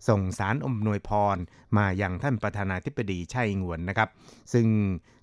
[0.09, 1.37] ส่งสารอมนวยพร
[1.77, 4.09] มายังท่านประธานาธิบดีไช่อิงหวนนะครับ
[4.53, 4.65] ซึ่ง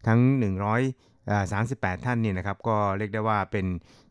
[0.06, 0.32] ทั้ง 100
[1.52, 3.66] 38 ท่านเนี่ยนะครับก็เรียกได้ว่าเป็น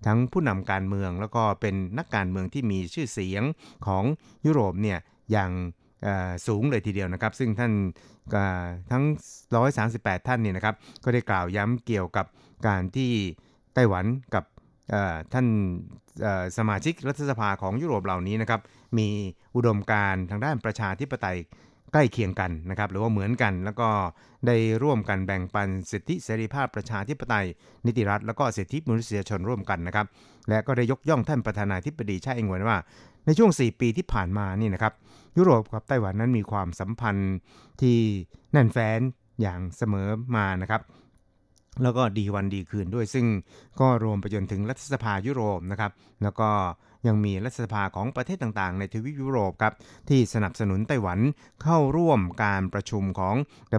[0.05, 3.43] ทั้งผู้นำการเมือง แล้วก็เป็นนักการเมืองที่มีชื่อเสียง
[3.87, 4.03] ของ
[4.45, 4.99] ยุโรปเนี่ย
[5.31, 5.51] อย่าง
[6.47, 7.73] สูงเลยทีเดียวนะครับ ซึ่งท่าน
[8.91, 9.03] ทั้ง
[9.65, 12.25] 138 ท่านเนี่ยนะครับ ก็ได้กล่าวย้ำเกี่ยวกับ
[12.67, 13.11] การที่
[13.73, 14.43] ไต้หวันกับ
[15.33, 15.47] ท่าน
[16.57, 18.61] สมาชิกรัฐสภาของยุโรปเหล่านี้นะครับ
[18.97, 19.07] มี
[19.55, 21.37] อุดมการทางด้านประชาธิปไตย
[21.93, 23.89] ใกล้เคียงกันนะครับ หรือว่าเหมือนกัน แล้วก็
[24.47, 27.45] ได้ร่วมกันแบ่งปันสิทธิเสรีภาพประชาธิปไตย
[27.85, 30.05] นิติรัฐ แล้วก็สิทธิมนุษยชนร่วมกันนะครับ
[30.49, 32.77] และก็ได้ยกย่องท่านประธานาธิบดีชาเองเวนว่า
[33.25, 34.93] ในช่วง 4 ปีที่ผ่านมานี่นะครับ
[35.37, 37.35] ยุโรปกับไต้หวันนั้นมีความสัมพันธ์
[37.81, 37.97] ที่
[38.51, 38.99] แน่นแฟ้น
[39.41, 40.81] อย่างเสมอมานะครับ
[41.83, 43.25] แล้วก็ดีวันดีคืนด้วย ซึ่ง
[43.79, 45.91] ก็รวมไปจนถึงรัฐสภายุโรปนะครับ
[46.23, 46.49] แล้วก็
[47.07, 49.73] ยังมีรัฐสภาของประเทศต่างๆ ในทวีปยุโรปครับ
[50.09, 51.19] ที่สนับสนุนไต้หวัน
[51.63, 53.35] เข้าร่วมการประชุมของ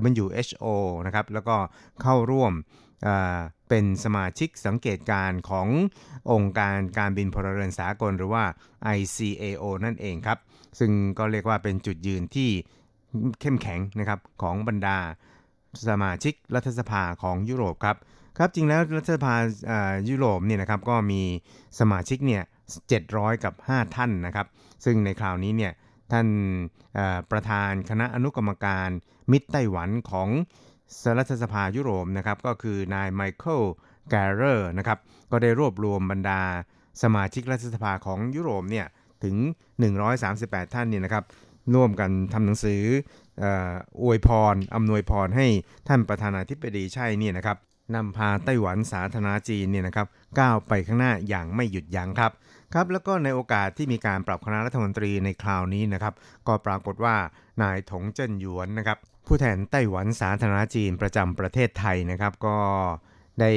[0.09, 0.67] WHO
[1.07, 1.57] นะครับแล้วก็
[2.03, 2.53] เข้าร่วม
[3.69, 5.69] เป็นสมาชิกสังเกตการณ์ของ
[6.33, 8.45] องค์การการบินพลเรือนสากลหรือว่า
[8.97, 10.39] ICAO นั่นเองครับ
[10.79, 12.51] ซึ่งก็เรียกว่าเป็นจุดยืนที่
[13.41, 14.97] เข้มแข็งนะครับของบรรดา
[15.89, 17.97] สมาชิกรัฐสภาของยุโรปครับ
[18.39, 19.35] ครับจริงแล้วรัฐสภา
[19.67, 21.23] เอ่อยุโรปเนี่ยนะครับก็มี
[21.81, 22.43] สมาชิกเนี่ย
[22.93, 24.47] 700 กับ 5 ท่านนะครับ
[24.85, 25.73] ซึ่งในคราวนี้เนี่ย
[26.13, 26.27] ท่าน
[27.31, 28.89] ประธานคณะอนุกรรมการ
[29.31, 30.29] มิตรไต้หวันของ
[31.19, 33.63] รัฐสภายุโรปนะครับก็คือนายไมเคิล
[34.11, 34.99] แกเรอร์นะครับ
[35.31, 36.41] ก็ได้รวบรวมบรรดา
[37.03, 38.87] สมาชิกรัฐสภาของยุโรปเนี่ย
[39.25, 39.37] ถึง
[40.07, 41.25] 138 ท่านเนี่ยนะครับ
[41.75, 42.83] ร่วมกันทำหนังสือ
[43.41, 43.73] เอ่อ
[44.03, 45.47] อวยพรอำนวยพรให้
[45.89, 47.57] ท่านประธานาธิบดีใช่เนี่ยนะครับ
[47.95, 50.07] นำพาไต้หวันสาธารณจีนเนี่ยนะครับ
[50.41, 52.33] ก้าวไปข้างหน้าอย่างไม่หยุดยั้งครับ
[52.75, 56.15] ครับแล้วก็ในโอกาสที่มีการปรับคณะรัฐมนตรีในคราวนี้นะครับ
[56.47, 57.17] ก็ปรากฏว่า
[57.63, 58.99] นายถงเจิ้นหยวนนะครับ
[59.31, 62.57] ผู้แทนไต้หวันสาธารณจีนประจำประเทศไทยนะครับ ก็
[63.41, 63.51] ได้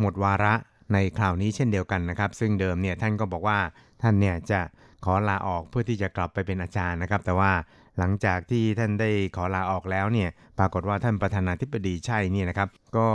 [0.00, 0.54] หมดวาระ
[0.92, 3.58] ในคราวนี้เช่นเดียวกันนะครับ ซึ่งเดิมเนี่ยท่านก็บอกว่า
[4.02, 4.60] ท่านเนี่ยจะ
[5.04, 7.52] ขอลาออกเพื่อที่จะกลับไปเป็นอาจารย์นะครับ แต่ว่า
[7.98, 13.08] หลังจากที่ท่านได้ขอลาออกแล้วเนี่ยปรากฏว่าท่านประธานาธิบดีใช่เนี่ยนะครับ ก็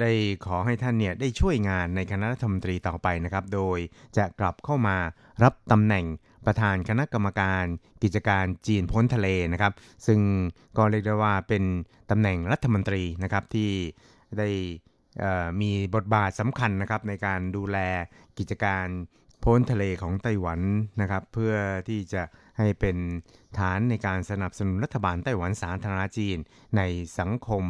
[0.00, 0.10] ได้
[0.46, 3.78] ขอให้ท่านเนี่ยได้ช่วยงานในคณะรัฐมนตรีต่อไปนะครับ โดย
[4.16, 4.96] จะกลับเข้ามา
[5.42, 6.04] รับตำแหน่ง
[6.48, 7.64] ประธานคณะกรรมการ
[8.02, 9.72] กิจการจีนพ้นทะเลนะครับ
[10.06, 10.20] ซึ่ง
[10.76, 11.64] ก็เรียกได้ว่าเป็น
[12.10, 13.70] ตำแหน่งรัฐมนตรีนะครับที่
[14.38, 14.48] ได้
[15.60, 17.78] มีบทบาทสำคัญนะครับในการดูแล
[18.38, 18.86] กิจการ
[19.44, 20.60] พ้นทะเลของไต้หวัน
[21.00, 21.54] นะครับ เพื่อ
[21.88, 22.22] ที่จะ
[22.58, 22.96] ให้เป็น
[23.58, 26.38] ฐานในการสนับสนุนรัฐบาลไต้หวันสาธารณจีน
[26.76, 26.82] ใน
[27.18, 27.64] สังคม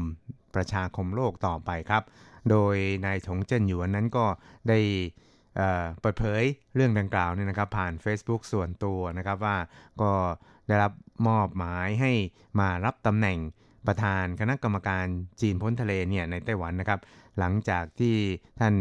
[0.55, 2.03] ประชาคมโลกต่อไปครับ
[2.51, 2.77] โดย
[3.07, 4.27] นายถงเจิ้นหยวนนั้นก็
[4.69, 4.79] ได้
[5.59, 6.43] เเปิดเผย
[6.75, 9.57] เรื่องดังกล่าวเนี่ยนะครับผ่าน Facebook ส่วนตัวนะครับว่า
[10.03, 10.13] ก็
[10.69, 10.93] ได้รับ
[11.29, 12.13] มอบหมายให้
[12.61, 13.39] มารับตำแหน่ง
[13.87, 15.07] ประธานคณะกรรมการ
[15.41, 17.01] จีนพ้นทะเลเนี่ยในไต้หวันนะครับ
[17.39, 18.17] หลังจากที่
[18.61, 18.75] ท่าน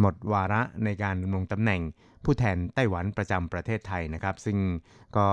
[0.00, 1.80] หมดวาระในการดำรงตำแหน่ง
[2.24, 4.58] ผู้แทนไต้หวันประจำประเทศไทยนะครับ ซึ่ง
[5.16, 5.28] ก็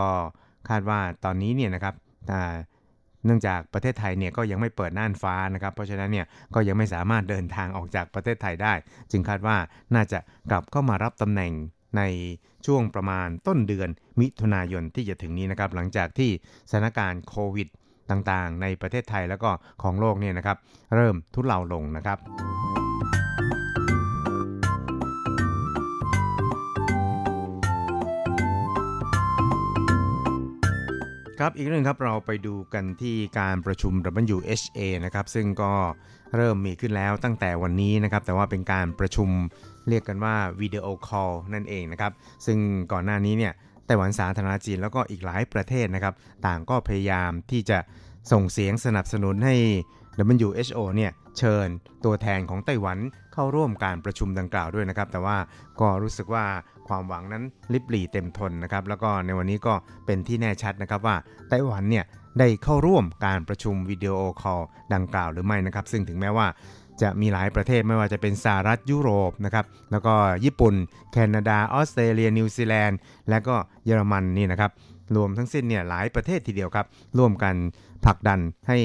[0.70, 1.96] คาดว่าตอนนี้เนี่ยนะครับ
[3.26, 8.74] เนื่องจากประเทศไทยเนี่ยก็ยังไม่เปิดน่านฟ้านะครับ เพราะฉะนั้นเนี่ยก็ยังไม่สามารถเดินทางออกจากประเทศไทยได้
[9.12, 9.58] จึงคาดว่า
[9.96, 11.54] น่าจะกลับเข้ามารับตำแหน่ง
[11.98, 12.02] ใน
[12.66, 13.90] ช่วงประมาณต้นเดือน
[14.20, 16.30] มิถุนายนที่จะถึงนี้นะครับ หลังจากที่
[16.70, 17.68] สถานการณ์โควิด
[18.10, 19.50] ต่างๆ ในประเทศไทยแล้วก็
[19.82, 20.58] ของโลกเนี่ยนะครับ
[20.96, 22.18] เริ่มทุเลาลงนะครับ
[31.42, 33.94] ครับอีกเรื่องครับเราไปดูกันที่การประชุม
[34.36, 35.72] WHA นะครับซึ่งก็
[36.36, 39.30] เริ่มมีขึ้นแล้วตั้งแต่วันนี้นะครับแต่ว่าเป็นการประชุม
[39.90, 42.12] เรียกกันว่าวิดีโอคอลนั่นเองนะครับ
[42.46, 42.58] ซึ่ง
[42.92, 43.54] ก่อนหน้านี้เนี่ย
[43.86, 46.14] ไต้หวันสาธารณจีนแล้วก็อีกหลายประเทศนะครับ
[46.46, 47.80] ต่างก็พยายามที่จะ
[48.32, 49.56] ส่งเสียงสนับสนุนให้
[50.38, 51.68] WHO เนี่ยเชิญ
[52.06, 52.98] ตัวแทนของไต้หวัน
[53.34, 55.38] เข้าร่วมการประชุมดังกล่าวด้วยนะครับ แต่ว่า
[55.82, 56.46] ก็รู้สึกว่า
[56.88, 59.74] ความหวังนั้นลิบหลี่เต็มทนนะครับ แล้วก็ในวันนี้ก็
[60.06, 61.16] เป็นที่แน่ชัดนะครับว่า
[61.50, 62.06] ไต้หวันเนี่ย
[62.40, 64.62] ได้เข้าร่วมการประชุมวิดีโอคอล
[64.94, 66.48] ดังกล่าวหรือไม่นะครับ ซึ่งถึงแม้ว่า
[67.02, 70.14] จะมีหลายประเทศไม่ว่าจะเป็นสหรัฐยุโรปนะครับแล้วก็
[70.46, 70.76] ญี่ปุ่น
[71.12, 72.98] แคนาดา ออสเตรเลีย นิวซีแลนด์
[73.30, 74.72] และก็เยอรมันนี่นะครับ
[75.16, 76.86] รวมทั้งสิ้นเนี่ยหลายประเทศทีเดียวครับ
[77.18, 77.56] ร่วมกัน
[78.06, 78.78] ผลักดันให้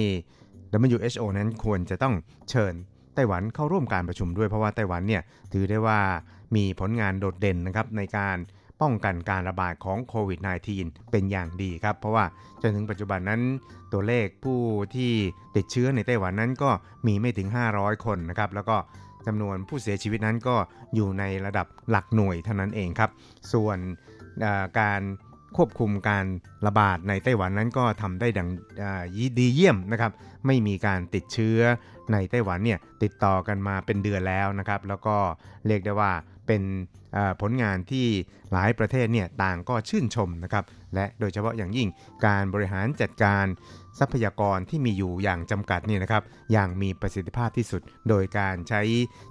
[0.90, 2.14] WHO นั้นควรจะต้อง
[2.50, 2.74] เชิญ
[3.14, 5.22] ไต้หวันเข้าร่วมการประชุมด้วยเพราะว่าไต้หวันเนี่ย
[5.52, 6.00] ถือได้ว่า
[6.56, 8.36] มีผลงานโดดเด่นนะครับในการ
[8.80, 10.40] ป้องกันการระบาดของโควิด
[10.76, 12.24] -19 เป็นอย่างดีครับ เพราะว่า
[12.62, 13.40] จนถึงปัจจุบันนั้น
[13.92, 14.60] ตัวเลขผู้
[14.94, 15.12] ที่
[15.56, 16.70] ติดเชื้อในไต้หวันนั้นก็
[17.06, 18.76] มีไม่ถึง 500 คนนะครับ แล้วก็
[19.26, 20.56] จำนวนผู้เสียชีวิตนั้นก็
[20.94, 23.10] อยู่ในระดับหลักหน่วยเท่านั้นเองครับ
[23.52, 23.78] ส่วน
[24.80, 25.02] การ
[25.56, 26.26] ควบคุมการ
[26.66, 28.48] ระบาดในไต้หวันนั้นก็ทำได้ดัง
[28.82, 29.02] อ่า
[29.38, 30.12] ดีเยี่ยมนะครับ
[30.46, 31.58] ไม่มีการติดเชื้อ
[32.12, 35.16] ในไต้หวันเนี่ยติดต่อกันมาเป็นเดือนแล้วนะครับ แล้วก็
[35.66, 36.12] เรียกได้ว่า
[36.46, 36.62] เป็น
[37.40, 38.06] ผลงานที่
[38.52, 41.88] หลายประเทศเนี่ยต่างก็ชื่นชมนะครับ และโดยเฉพาะอย่างยิ่ง
[42.26, 43.44] การบริหารจัดการ
[43.98, 46.22] ทรัพยากรที่มีอยู่อย่างจำกัดเนี่ยนะครับ
[46.52, 48.82] อย่างมีประสิทธิภาพที่สุด โดยการใช้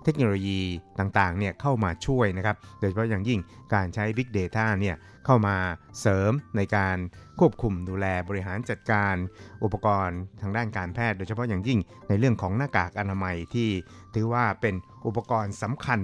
[0.04, 0.60] เทคโนโลยี
[1.00, 3.40] ต่างๆเนี่ยเข้ามาช่วยนะครับ โดยเฉพาะอย่างยิ่ง
[3.74, 4.96] การใช้ Big Data เนี่ย
[5.26, 5.56] เข้ามา
[6.00, 6.98] เสริมในการ
[7.40, 9.16] ควบคุมดูแลบริหารจัดการ
[9.64, 13.70] อุปกรณ์ทางด้านการแพทย์ โดยเฉพาะอย่างยิ่งในเรื่องของหน้ากากอนามัยที่
[14.16, 14.76] ถือว่าเป็น
[15.08, 16.00] อุปกรณ์สำคัญ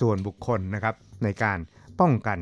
[0.00, 0.94] ส่วนบุคคลนะครับ
[1.24, 1.58] ในการ
[2.00, 2.38] ป้องกัน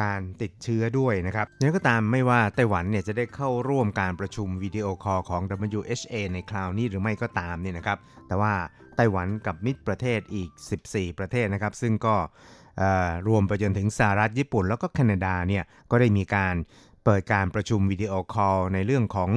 [0.00, 5.42] การติดเชื้อด้วยนะครับยังก็ตามไม่ว่าไต้หวันเนี่ยจะได้เข้าร่วมการประชุมวิดีโอคอลของ
[5.78, 8.52] WHA ในคราวนี้หรือไม่ก็ตามเนี่ยนะครับ แต่ว่า
[8.96, 10.50] ไต้หวันกับมิตรประเทศอีก
[10.84, 12.16] 14 ประเทศนะครับ ซึ่งก็
[13.28, 16.54] รวมไปจนถึงสหรัฐญี่ปุ่น แล้วก็แคนาดาเนี่ยก็ได้มีการ
[17.06, 19.30] เปิดการประชุมวิดีโอคอลในเรื่องของ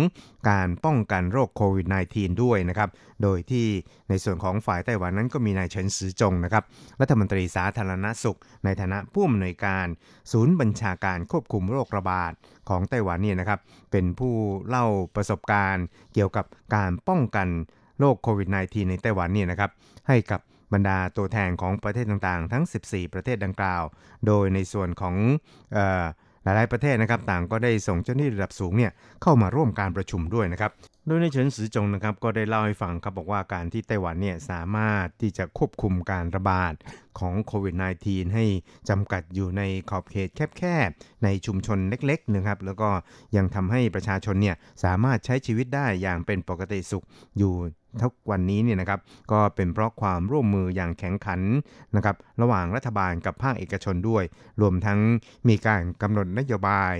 [0.49, 2.89] การป้องกันโรคโควิด -19 ด้วยนะครับ
[3.23, 3.67] โดยที่
[4.09, 6.63] ในส่วนของฝ่ายไต้หวันนั้นก็มีนายเฉินซือจงนะครับ
[7.01, 9.85] รัฐมนตรีสาธารณสุข ในฐานะผู้อำนวยการ
[10.31, 12.31] ศูนย์บัญชาการควบคุมโรคระบาด
[12.69, 13.59] ของไต้หวันเนี่ยนะครับ
[13.91, 14.33] เป็นผู้
[14.67, 16.45] เล่าประสบการณ์เกี่ยวกับ
[16.75, 17.47] การป้องกัน
[17.99, 19.71] โรคโควิด -19 ในไต้หวันเนี่ยนะครับ
[20.07, 20.41] ให้กับ
[20.73, 23.83] บรรดาตัวแทนของประเทศต่างๆ ทั้ง 14 ประเทศดังกล่าว
[24.27, 25.15] โดยในส่วนของ
[26.43, 30.71] หลายๆประเทศนะครับต่างก็ได้ส่งเจ้าหน้าที่ระดับสูงเนี่ยเข้ามาร่วมการประชุมด้วยนะครับ
[31.07, 36.73] โดยในเฉินซือจงนะครับก็ได้เล่าให้ฟังครับบอกว่าการที่ไต้หวันเนี่ยสามารถที่จะควบคุมการระบาด
[37.19, 37.75] ของโควิด
[38.05, 38.45] -19 ให้
[38.89, 42.89] จำกัดอยู่ในขอบเขตแคบๆ ในชุมชนเล็กๆนะครับแล้วก็
[43.35, 47.05] ยังทำให้ประชาชนเนี่ยสามารถใช้ชีวิตได้อย่างเป็นปกติสุข
[47.37, 47.53] อยู่
[48.01, 48.99] ทุกวันนี้เนี่ยนะครับ
[49.31, 51.41] ก็เป็นเพราะความร่วมมืออย่างแข็งขัน
[51.95, 54.23] นะครับระหว่างรัฐบาลกับภาคเอกชนด้วย
[54.61, 54.99] รวมทั้ง
[55.49, 56.95] มีการกำหนดนโยบาย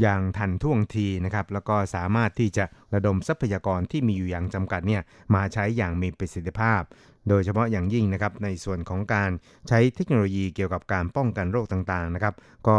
[0.00, 2.64] อย่างทันท่วงทีนะครับแล้วก็สามารถที่จะ
[2.94, 5.02] ระดมทรัพยากรที่มีอยู่อย่างจำกัดเนี่ย
[5.34, 6.82] มาใช้อย่างมีประสิทธิภาพ
[7.28, 9.30] โดยเฉพาะอย่างยิ่งนะครับในส่วนของการ
[9.68, 12.34] ใช้เทคโนโลยีเกี่ยวกับการป้องกันโรคต่างๆนะครับ
[12.68, 12.78] ก็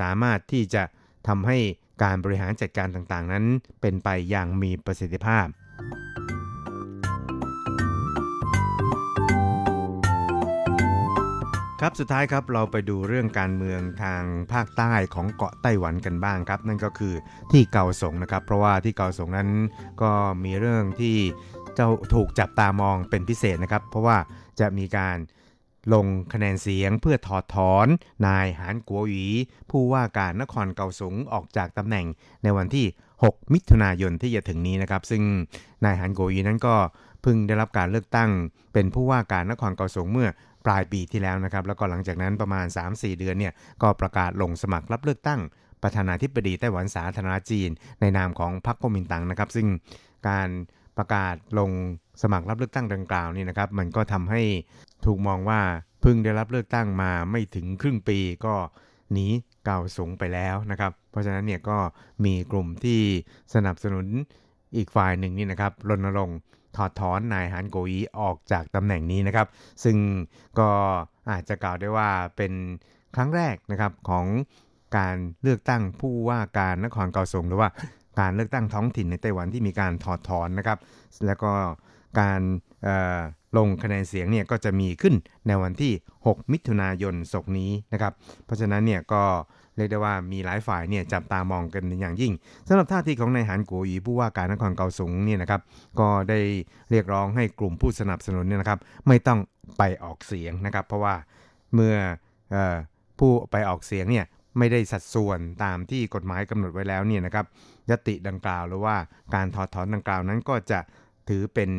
[0.00, 0.82] สามารถที่จะ
[1.28, 1.58] ทำให้
[2.02, 3.44] การบริหารจัดการต่างๆ นั้น
[3.80, 5.46] เป็นไปอย่างมีประสิทธิภาพ
[11.86, 14.22] ครับสุดท้ายครับเราไปดูเรื่องการเมืองทาง
[14.52, 17.14] ภาคใต้ของเกาะไต้หวันกันบ้างครับ นั่นก็คือ
[17.52, 19.50] ที่เกาสงนะครับ เพราะว่าที่เกาสงนั้น
[20.02, 20.12] ก็
[20.44, 21.16] มีเรื่องที่
[21.74, 24.16] เจ้าถูกจับตามองเป็นพิเศษนะครับ เพราะว่า
[24.60, 25.16] จะมีการ
[25.94, 27.86] ลงคะแนนเสียงเพื่อถอดถอน
[28.26, 29.26] นายหานกัวหวี
[29.70, 32.06] ผู้ว่าการนครเกาสงออกจากตำแหน่ง
[32.42, 32.86] ในวันที่
[33.22, 35.22] 6 มิถุนายนที่จะถึงนี้นะครับ ซึ่ง
[35.84, 36.76] นายหานกัวหวีนั้นก็
[37.22, 38.30] เพิ่งได้รับการเลือกตั้ง
[38.72, 40.28] เป็นผู้ว่าการนครเกาสงเมื่อ
[40.66, 43.52] ปลายปีที่แล้วนะครับ แล้วก็หลังจากนั้นประมาณ 3-4 เดือนเนี่ย
[43.82, 45.40] ก็ประกาศลงสมัครรับเลือกตั้ง
[45.82, 49.66] ประธานาธิบดีไต้หวันสาธารณจีน ในนามของพรรคก๊กมินตั๋งนะครับ ซึ่ง
[50.28, 50.48] การ
[50.98, 51.70] ประกาศลง
[52.22, 54.42] สมัครรับเลือกตั้งดังกล่าวนี่นะครับ มันก็ทำให้
[55.06, 55.60] ถูกมองว่า
[56.00, 58.54] เพิ่งได้รับเลือกตั้งมาไม่ถึงครึ่งปีก็
[59.12, 59.26] หนี
[59.64, 61.78] เก่าสูงไปแล้วนะครับ เพราะฉะนั้นเนี่ยก็
[62.24, 63.00] มีกลุ่มที่
[63.54, 64.06] สนับสนุน
[64.76, 66.38] อีกฝ่ายหนึ่งนี่นะครับรณรงค์
[66.76, 69.46] ถอดถอนนายฮันโกอีออกจากตำแหน่งนี้นะครับ
[69.84, 69.96] ซึ่ง
[70.58, 70.70] ก็
[71.30, 72.52] อาจจะกล่าวได้ว่าเป็น
[73.16, 74.26] ครั้งแรกนะครับของ
[74.96, 77.68] การเลือกตั้งผู้ว่าการนครเกาสงหรือว่า
[78.20, 80.78] การเลือกตั้งท้องถิ่นในไต้หวันที่มีการถอดถอนนะครับ
[81.26, 81.52] แล้วก็
[82.20, 82.40] การ
[83.56, 85.14] ลงคะแนนเสียงเนี่ยก็จะมีขึ้น
[85.46, 88.12] ในวันที่ 6 มิถุนายนศกนี้นะครับ
[88.44, 89.22] เพราะฉะนั้นเนี่ยก็
[89.76, 92.32] เรียกได้ว่ามีหลายฝ่ายเนี่ยจับตามองกันอย่างยิ่ง
[92.68, 95.60] สำหรับท่าทีของนายหันกัวอีผู้ว่าการนครเกาสงเนี่ยนะครับ
[96.00, 96.38] ก็ได้
[96.90, 99.38] เรียกร้องให้กลุ่มผู้สนับสนุนเนี่ยนะครับไม่ต้อง
[99.78, 101.14] ไปออกเสียงนะครับ เพราะว่า
[101.74, 101.94] เมื่อ
[102.54, 102.56] อ
[103.18, 104.26] ผู้ไปออกเสียงเนี่ย
[104.58, 107.46] ไม่ได้สัดส่วนตามที่กฎหมายกำหนดไว้แล้วเนี่ยนะครับ
[107.90, 108.96] ยติดังกล่าวหรือว่า
[109.34, 110.80] การถอดถอนดังกล่าวนั้นก็จะ
[111.28, 111.70] ถือเป็น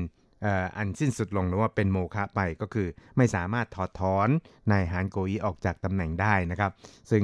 [0.77, 2.87] อันสิ้นสุดลงหรือว่าเป็นโมฆะไปก็คือ
[3.17, 4.29] ไม่สามารถถอดถอน
[4.71, 6.71] นายฮานโกอีออกจากตำแหน่งได้นะครับ
[7.11, 7.23] ซึ่ง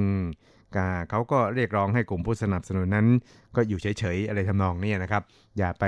[1.10, 3.08] เขาก็เรียกร้องให้กลุ่มผู้สนับสนุนนั้น
[3.56, 5.24] ก็อยู่เฉยๆอะไรทำนองนี้นะครับ
[5.58, 5.86] อย่าไป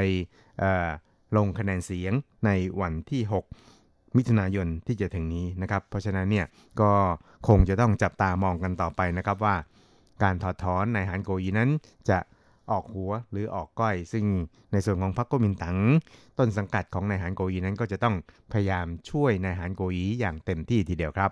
[1.36, 2.14] ลงคะแนนเสียง
[2.46, 2.50] ใน
[2.82, 6.46] วันที่ 6 มิถุนายนที่จะถึงนี้นะครับ เพราะฉะนั้นเนี่ย
[6.82, 6.92] ก็
[7.48, 9.56] คงจะต้องจับตามองกันต่อไปนะครับว่า
[10.24, 11.70] การถอดถอนนายฮันโกยีนั้น
[12.10, 12.18] จะ
[12.72, 14.26] ออกหัวหรือออกก้อย ซึ่ง
[14.72, 15.78] ในส่วนของพรรคกมินตั๋ง
[16.40, 18.16] ต้นสังกัดของนายฮันโกยีนั้นก็จะต้อง
[18.54, 21.32] พยายามช่วยนายฮันโกยีอย่างเต็มที่ทีเดียวครับ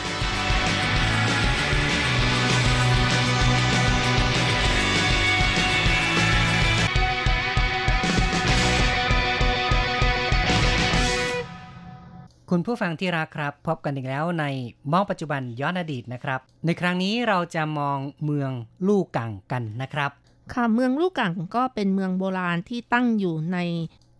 [12.53, 14.45] คุณผู้ฟังที่รักครับ พบกันอีกแล้วใน
[14.91, 18.51] มองปัจจุบันย้อนอดีตนะครับ ในครั้งนี้เราจะมองเมือง
[18.87, 20.11] ลู่กังกันนะครับ
[20.53, 23.57] ค่ะเมืองลู่กังก็เป็นเมืองโบราณที่ตั้งอยู่ใน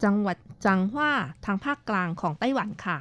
[0.03, 1.11] จังหวัดจังหว้า
[1.45, 2.97] ทางภาคกลางของไต้หวันค่ะ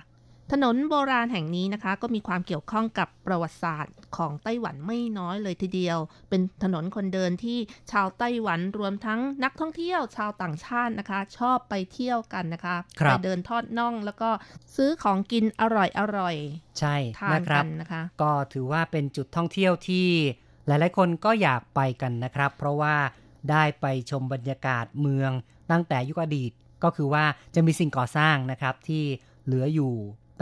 [0.54, 5.98] ถนนโบราณแห่งนี้นะคะก็มีความเกี่ยวข้องกับประวัติศาสตร์ของไต้หวันไม่น้อยเลยทีเดียว
[6.28, 7.58] เป็นถนนคนเดินที่
[7.92, 14.30] ชาวไต้หวันรวมทั้งนักท่องเที่ยวชาวต่างชาตินะคะ ชอบไปเที่ยวกันนะคะครับไปเดินทอดน่องแล้วก็
[14.76, 16.36] ซื้อของกินอร่อยอร่อย
[16.78, 20.08] ใช่ๆทานนะครักับนนะคะ ก็ถือว่าเป็นจุดท่องเที่ยวที่
[20.66, 22.96] หลายๆคนก็อยากไปกันนะครับ เพราะว่า
[23.50, 25.30] ได้ไปชมบรรยากาศเมือง
[25.70, 26.52] ตั้งแต่ยุคอดีต
[26.84, 27.24] ก็คือว่า
[27.54, 29.04] จะมีสิ่งก่อสร้างนะครับที่
[29.44, 29.92] เหลืออยู่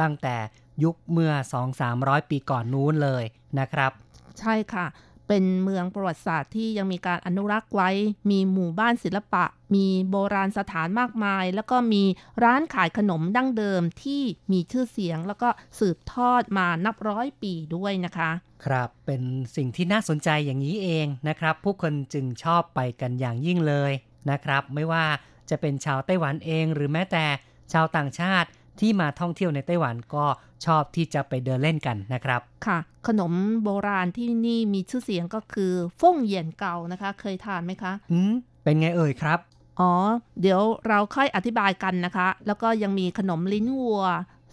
[0.00, 0.36] ตั้งแต่
[0.84, 1.32] ยุคเมื่อ
[1.80, 3.24] 2-300 ปีก่อนนู้นเลย
[3.58, 3.92] นะครับ
[4.40, 4.86] ใช่ค่ะ
[5.28, 7.90] เป็นเมืองประวัติศาสตร์ที่ยังมีการอนุรักษ์ไว้
[8.30, 9.44] มีหมู่บ้านศิลปะ
[9.74, 12.04] มีโบราณสถานมากมาย แล้วก็มี
[12.44, 14.22] ร้านขายขนมดั้งเดิมที่
[14.52, 18.30] มีชื่อเสียง แล้วก็สืบทอดมานับร้อยปีด้วยนะคะ
[18.64, 19.22] ครับเป็น
[19.56, 23.92] สิ่งที่น่าสนใจอย่างนี้เองนะครับ ผู้คนจึงชอบไปกันอย่างยิ่งเลย
[24.30, 25.04] นะครับ ไม่ว่า
[25.50, 27.26] จะเป็นชาวไต้หวันเองหรือแม้แต่
[27.72, 28.48] ชาวต่างชาติ
[28.80, 30.24] ที่มาท่องเที่ยวในไต้หวันก็
[30.64, 33.32] ชอบที่จะไปเดินเล่นกันนะครับ ค่ะ ขนม
[33.64, 39.38] โบราณที่นี่มีชื่อเสียงก็คือฟงเหยียนเกานะคะ เคยทานไหมคะอืมเป็นไงเอ่ยครับ
[39.80, 39.92] อ๋อ
[40.40, 44.04] เดี๋ยวเราค่อยอธิบายกันนะคะ แล้วก็ยังมีขนมลิ้นวัว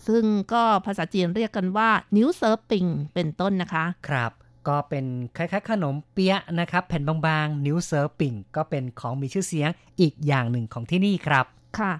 [0.08, 0.24] ซึ่ง
[0.54, 4.32] ก็ภาษาจีนเรียกกันว่า นิ้วเซิร์ฟปิงเป็นต้นนะคะ ครับ
[4.68, 5.06] ก็เป็น
[5.38, 9.70] คล้ายๆ ขนมเปี๊ยะนะครับ แผ่นบางๆ นิ้วเซิร์ฟปิ่งก็เป็นของมีชื่อเสียง
[10.02, 11.46] อีกอย่างหนึ่งของที่นี่ครับ
[11.80, 11.94] ค่ะ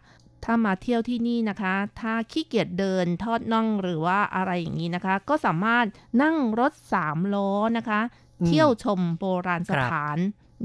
[0.46, 5.86] ถ้ามาเที่ยวที่นี่นะคะ ถ้าขี้เกียจเดินทอดน่องหรือว่าอะไรอย่างนี้นะคะ ก็สามารถ
[6.22, 8.02] นั่งรถสามล้อนะคะ
[8.42, 10.18] อืมเที่ยวชมโบราณสถาน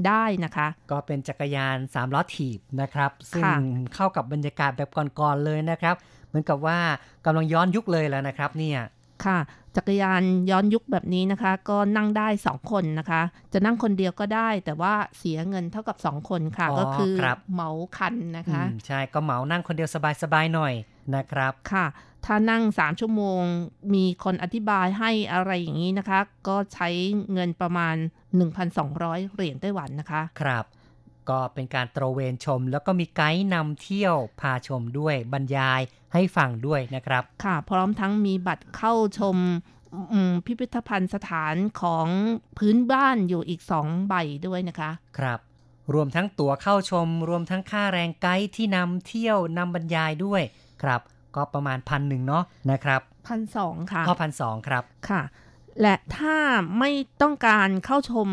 [0.07, 3.55] ได้นะคะ ก็เป็นจักรยานสามล้อถีบนะครับ ซึ่งค่ะ
[3.95, 5.95] เข้ากับบรรยากาศแบบก่อนๆเลยนะครับ
[6.27, 6.77] เหมือนกับว่า
[7.25, 8.79] กำลังย้อนยุคเลยแล้วนะครับเนี่ย
[9.25, 9.39] ค่ะ
[9.75, 13.21] จักรยานย้อนยุคแบบนี้นะคะ ก็นั่งได้ 2 คนนะคะ
[13.53, 19.89] จะนั่งคนเดียวก็ได้ แต่ว่าเสียเงินเท่ากับ 2 คนค่ะอ๋อก็คือครับเหมาคันนะคะอืมใช่ก็เหมานั่งคนเดียว
[20.23, 20.73] สบายๆหน่อย
[21.15, 21.85] นะครับค่ะ
[22.25, 23.41] ถ้านั่ง 3 ชั่วโมง
[23.93, 26.89] มีคนอธิบายให้อะไรอย่างนี้นะคะ ก็ใช้
[27.33, 27.95] เงินประมาณ
[28.65, 30.65] 1,200 เหรียญไต้หวันนะคะ ครับ
[31.29, 35.81] ก็เป็นการตระเวนชม แล้วก็มีไกด์นำเที่ยวพาชมด้วยบรรยาย
[36.13, 39.37] ให้ฟังด้วยนะครับ ค่ะ พร้อมทั้งมีบัตรเข้าชม
[40.13, 42.07] อืมพิพิธภัณฑ์สถานของ
[42.57, 44.13] พื้นบ้านอยู่อีก2ใบ
[44.47, 45.39] ด้วยนะคะ ครับ
[45.93, 50.41] รวมทั้งตั๋วเข้าชม รวมทั้งค่าแรงไกด์ที่นำเที่ยวนำบรรยายด้วย
[50.83, 51.01] ครับ
[51.35, 55.21] ก็ประมาณพันหนึ่งเนาะนะครับพันสองค่ะข้อพันสองครับ ค่ะ
[55.81, 56.37] และถ้า
[56.79, 56.91] ไม่
[57.21, 58.27] ต้องการเข้าชม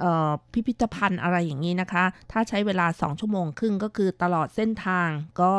[0.00, 5.08] เอ่อพิพิธภัณฑ์อะไรอย่างนี้นะคะ ถ้าใช้เวลา 2 ชั่วโมงครึ่งก็คือตลอดเส้นทาง
[5.40, 5.54] ก็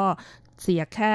[0.62, 1.14] เสียแค่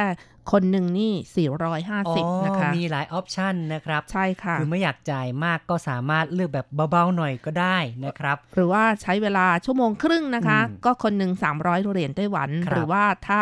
[0.53, 1.49] คนหนึ่งนี่
[1.79, 13.41] 450 นะคะ มีหลายออปชันนะครับ ใช่ค่ะ คือไม่อยากจ่ายมากก็สามารถเลือกแบบเบาๆหน่อยก็ได้นะครับ หรือว่าใช้เวลาชั่วโมงครึ่งนะคะอืมก็คนหนึ่ง300 เหรียญไต้หวันครับหรือว่าถ้า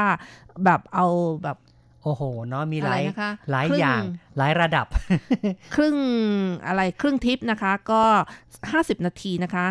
[0.65, 1.07] แบบเอา
[1.43, 1.57] แบบ
[2.07, 4.03] โอ้โหเนาะมีหลายอะไรนะคะหลายครึ่งอย่าง
[4.39, 4.87] หลายระดับ
[5.75, 5.97] ครึ่ง
[6.67, 8.03] อะไรครึ่งทิปนะคะ ก็
[8.55, 9.67] 50 นาทีนะคะ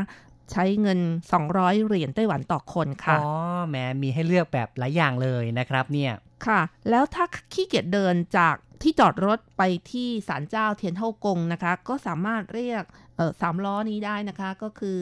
[0.51, 0.99] ใช้เงิน
[1.41, 3.31] 200 เหรียญไต้หวันต่อคนค่ะ อ๋อ
[3.67, 6.13] แหมมีให้เลือกแบบหลายอย่างเลยนะครับเนี่ย
[6.47, 13.04] ค่ะ แล้วถ้าขี้เกียจเดินจากที่จอดรถไปที่ศาลเจ้าเทียนเท่ากงนะคะ ก็สามารถเรียกเออ
[13.41, 14.99] สามล้อนี้ได้นะคะ ก็คือ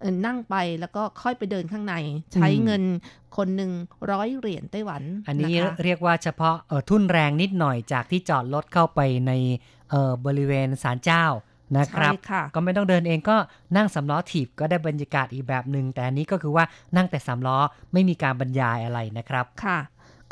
[0.00, 1.94] เอ่อนั่งไปแล้วก็ค่อยไปเดินข้างใน
[2.34, 2.82] ใช้เงิน
[3.36, 3.70] คนหนึ่ง
[4.10, 9.32] ร้อยเหรียญไต้หวัน อันนี้ะคะเรียกว่าเฉพาะเอ่อทุนแรงนิดหน่อยจากที่จอดรถเข้าไปใน
[9.90, 11.24] เอ่อบริเวณศาลเจ้า
[11.78, 13.36] นะครับใช่ค่ะก็ไม่ต้องเดินเองก็
[13.76, 16.64] นั่งสำล้อถีบก็ได้บรรยากาศอีกแบบหนึ่งแต่อันนี้ก็คือว่า
[16.96, 17.58] นั่งแต่สำล้อ
[17.92, 19.78] ไม่มีการบรรยายอะไรนะครับค่ะ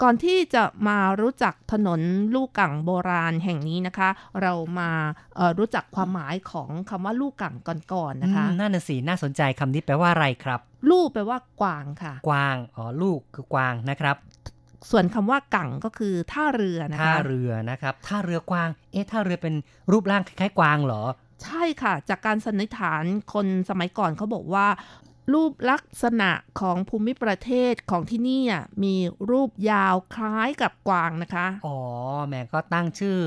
[0.02, 2.00] ก่อนที่จะมารู้จักถนน
[2.34, 4.08] ลูกกังโบราณแห่งนี้นะคะ
[4.42, 4.90] เรามา
[5.36, 7.56] เอ่อรู้จักความหมายของคำว่าลูกกัง
[7.92, 14.16] ก่อนๆนะคะอืมน่าน่ะสิน่าสนใจคำนี้แปลว่าอะไรครับ ลูกแปลว่ากวางค่ะ กวางอ๋อลูกคือกวางนะครับ
[14.90, 19.54] ส่วนคำว่ากังก็คือท่าเรือนะคะท่าเรือนะครับท่าเรือกวาง เอ๊ะท่าเรือเป็น
[19.92, 21.02] รูปร่างคล้ายๆกวางเหรอ
[21.44, 24.66] ใช่ค่ะ จากการสันนิษฐานคนสมัยก่อนเขาบอกว่า
[25.32, 28.94] รูปลักษณะของภูมิประเทศของที่นี่อะมี
[29.30, 31.78] รูปยาวคล้ายกับกวางนะคะ อ๋อ
[32.28, 33.18] แม่ก็ตั้งชื่อ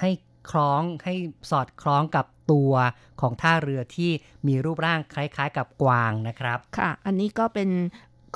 [0.00, 0.10] ให้
[0.50, 1.14] คล้องให้
[1.50, 2.72] สอดคล้องกับตัว
[3.20, 4.10] ของท่าเรือที่
[4.46, 7.70] มีรูปร่างคล้ายๆ กับกวางนะครับ ค่ะ อันนี้ก็เป็น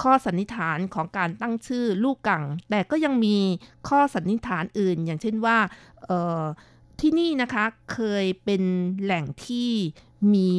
[0.02, 3.36] ข้อสันนิษฐานของการตั้งชื่อลูกกัง แต่ก็ยังมี
[3.88, 5.58] ข้อสันนิษฐานอื่น อย่างเช่นว่า
[6.06, 6.44] เอ่อ
[7.00, 8.62] ที่นี่นะคะเคยเป็น
[9.02, 9.70] แหล่งที่
[10.34, 10.50] มี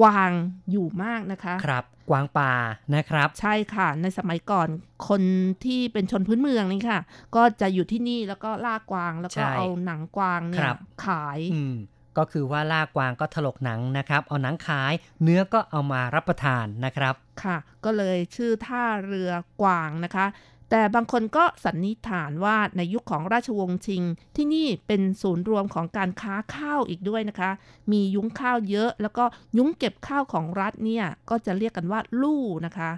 [0.00, 0.30] กวาง
[0.70, 2.52] อยู่มากนะคะ ครับ กวางป่า
[2.94, 4.68] นะครับ ใช่ค่ะ ในสมัยก่อน
[5.08, 5.22] คน
[5.64, 7.00] ที่เป็นชนพื้นเมืองนี่ค่ะ
[7.36, 11.76] ก็จะอยู่ที่นี่แล้วก็ล่ากวางแล้วก็ใช่เอาหนังกวางเนี่ครัยบขายอืม
[12.18, 14.92] ก็คือว่าล่ากวางก็ถลกหนังนะครับ เอาหนังขาย
[15.22, 19.30] เนื้อก็เอามารับประทานนะครับ ค่ะ ก็เลยชื่อท่าเรือ
[19.62, 20.26] กวางนะคะ
[20.70, 24.02] แต่บางคนก็สันนิษฐานว่าในยุคของราชวงศ์ชิง
[24.36, 27.50] ที่นี่เป็นศูนย์รวมของการค้าข้าวอีกด้วยนะคะ
[27.92, 29.24] มียุ้งข้าวเยอะ แล้วก็
[29.56, 32.90] ยุ้งเก็บข้าวของรัฐเนี่ยก็จะเรียกกันว่าลู่นะคะ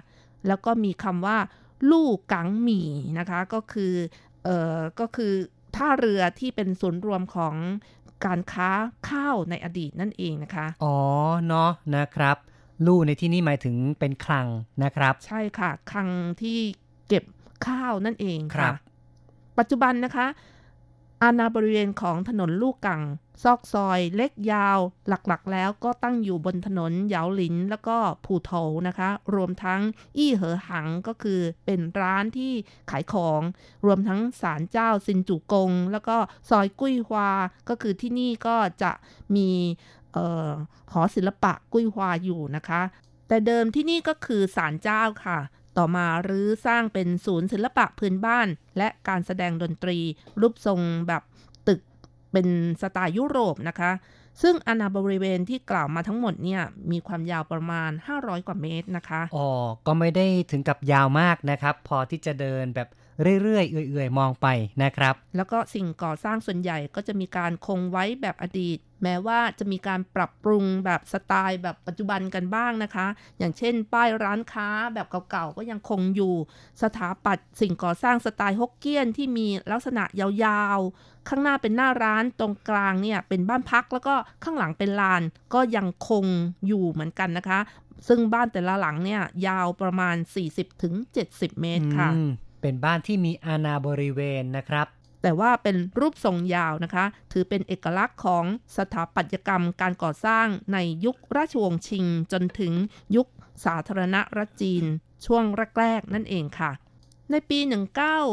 [0.47, 1.37] แล้วก็มีคำว่า
[1.89, 3.93] ลู่กังหมี่นะคะ ก็คือ
[4.43, 5.33] เอ่อก็คือ
[5.75, 7.55] ท่าเรือที่เป็นศูนย์รวมของ
[8.25, 8.69] การค้า
[9.09, 10.95] ข้าวในอดีตนั่นเองนะคะ อ๋อ
[11.47, 12.37] เนาะนะครับ
[12.85, 14.47] ลู่ในที่นี่หมายถึงเป็นคลัง
[14.83, 16.09] นะครับ ใช่ค่ะ คลัง
[16.41, 16.90] ที่เก็บ
[17.67, 18.75] ข้าวนั่นเองครัค่ะบ
[19.57, 20.27] ปัจจุบันนะคะ
[21.23, 23.01] อาณาบริเวณของถนนลูกกัง
[23.43, 28.51] ซอกซอย เล็กยาว หลักๆ แล้วก็ตั้งอยู่บนถนนเหยาหลิน แล้วก็ผูโถ
[28.87, 29.81] นะคะ รวมทั้ง
[30.17, 32.53] อี้เหอหังก็คือเป็นร้านที่
[32.91, 33.41] ขายของ
[33.85, 36.17] รวมทั้งศาลเจ้าซินจูกง แล้วก็
[36.49, 37.29] ซอยกุ้ยฮวา
[37.69, 38.91] ก็คือที่นี่ก็จะ
[39.35, 39.49] มี
[40.13, 40.51] เอ่อ
[40.91, 42.81] หอศิลปะกุ้ยฮวาอยู่นะคะ
[43.27, 45.39] แต่เดิมที่นี่ก็คือศาลเจ้าค่ะ
[45.77, 48.47] ต่อมารื้อสร้างเป็นศูนย์ศิลปะพื้นบ้าน
[48.77, 49.97] และการแสดงดนตรี
[50.41, 51.23] รูปทรงแบบ
[51.67, 51.81] ตึก
[52.31, 52.47] เป็น
[52.81, 53.91] สไตล์ยุโรปนะคะ
[54.41, 56.61] ซึ่งอาณาบริเวณที่กล่าวมาทั้งหมดเนี่ย
[56.91, 59.47] มีความยาวประมาณ 500 กว่าเมตรนะคะ อ๋อ
[59.87, 62.89] ก็ไม่ได้ถึงกับยาวมากนะครับ พอที่จะเดินแบบ
[63.41, 64.47] เรื่อยๆ เอื่อยๆ มองไป
[64.83, 73.07] นะครับ แล้วก็สิ่งก่อสร้างส่วนใหญ่ก็จะมีการคงไว้แบบอดีต แม้ว่าจะมีการปรับปรุงแบบสไตล์แบบปัจจุบันกันบ้างนะคะ
[73.39, 76.33] อย่างเช่น ป้ายร้านค้าแบบเก่าๆ ก็ยังคงอยู่
[76.81, 85.21] สถาปัตย์สิ่งก่อสร้างสไตล์ฮกเกี้ยนที่มีลักษณะยาวๆ ข้างหน้าเป็นหน้าร้านตรงกลางเนี่ยเป็นบ้านพักแล้วก็ข้างหลังเป็นลาน
[85.53, 86.25] ก็ยังคง
[86.67, 87.59] อยู่เหมือนกันนะคะ
[88.07, 90.15] ซึ่งบ้านแต่ละหลังเนี่ยยาวประมาณ
[90.89, 92.31] 40-70 เมตรค่ะอืม
[92.61, 94.87] เป็นบ้านที่มีอาณาบริเวณนะครับ
[95.21, 98.45] แต่ว่าเป็นรูปทรงยาวนะคะ ถือเป็นเอกลักษณ์ของ
[98.77, 102.73] สถาปัตยกรรมการก่อสร้างในยุคราชวงศ์ชิง จนถึง
[103.15, 103.27] ยุค
[103.65, 104.83] สาธารณรัฐจีน
[105.25, 105.43] ช่วง
[105.79, 106.71] แรกๆนั่นเองค่ะ
[107.31, 107.59] ในปี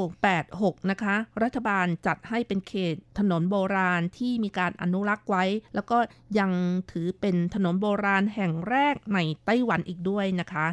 [0.08, 5.98] 1986 นะคะ รัฐบาลจัดให้เป็นเขตถนนโบราณที่มีการอนุรักษ์ไว้ แล้วก็
[6.38, 6.50] ยัง
[6.90, 10.66] ถือเป็นถนนโบราณแห่งแรกในไต้หวันอีกด้วยนะคะ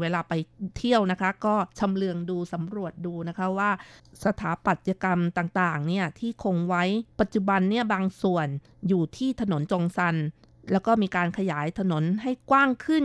[0.00, 0.32] เวลาไป
[0.76, 3.70] เที่ยวนะคะ ก็ชำเลืองดูสำรวจดูนะคะว่า
[4.24, 6.84] สถาปัตยกรรมต่างๆเนี่ยที่คงไว้
[7.20, 8.46] ปัจจุบันเนี่ยบางส่วน
[8.88, 10.16] อยู่ที่ถนนจงซัน
[10.72, 13.04] แล้วก็มีการขยายถนนให้กว้างขึ้น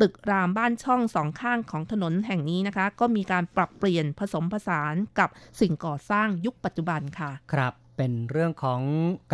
[0.00, 5.28] ตึกรามบ้านช่องสองข้างของถนนแห่งนี้นะคะ ก็มีการปรับเปลี่ยนผสมผสานกับ
[5.60, 8.80] สิ่งก่อสร้างยุคปัจจุบันค่ะ ครับเป็นเรื่องของ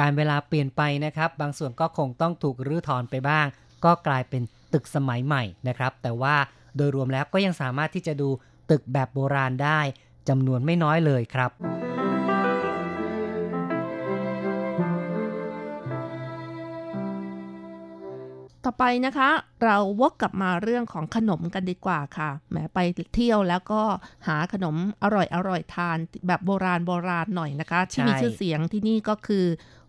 [0.00, 3.46] การเวลาเปลี่ยนไปนะครับ บางส่วนก็คงต้องถูกรื้อถอนไปบ้าง
[3.84, 4.42] ก็กลายเป็น
[4.74, 6.34] ตึกสมัยใหม่นะครับ แต่ว่า
[6.76, 8.28] โดยรวมแล้วก็ยังสามารถที่จะดู
[8.70, 9.80] ตึกแบบโบราณได้
[10.28, 11.50] จำนวนไม่น้อยเลยครับ
[18.64, 19.30] ต่อไปนะคะ
[19.64, 22.78] เราวกกลับมาเรื่องของขนมกันดีกว่าค่ะแหมไป
[23.14, 23.82] เที่ยวแล้วก็
[24.26, 29.44] หาขนมอร่อยอร่อยทานแบบโบราณโบราณหน่อยนะคะ ที่มีชื่อเสียงที่นี่ก็คือ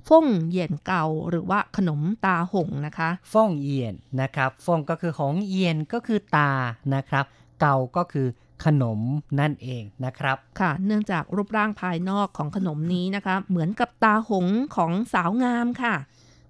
[0.07, 6.51] ฟงเหยียนเกาหรือว่าขนมตาหงนะคะฟ่องเอียนนะครับฟ่องก็คือหงเอียนก็คือตา
[6.95, 7.25] นะครับ
[7.61, 8.27] เกาก็คือ
[8.65, 8.99] ขนม
[9.39, 15.95] นั่นเองนะครับค่ะ เนื่องจากรูปร่างภายนอกของขนมนี้นะคะ เหมือนกับตาหงของสาวงามค่ะ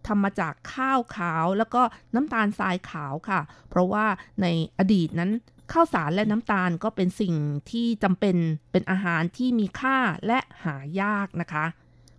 [0.07, 1.81] ทำมาจากข้าวขาวแล้วก็
[2.15, 3.39] น้ำตาลทรายขาวค่ะ
[3.69, 4.05] เพราะว่า
[4.41, 4.47] ใน
[4.77, 5.31] อดีตนั้น
[5.71, 7.33] ข้าวสารและน้ำตาลก็เป็นสิ่ง
[7.71, 8.35] ที่จำเป็น
[8.71, 9.97] เป็นอาหารที่มีค่า
[10.27, 11.65] และหายากนะคะ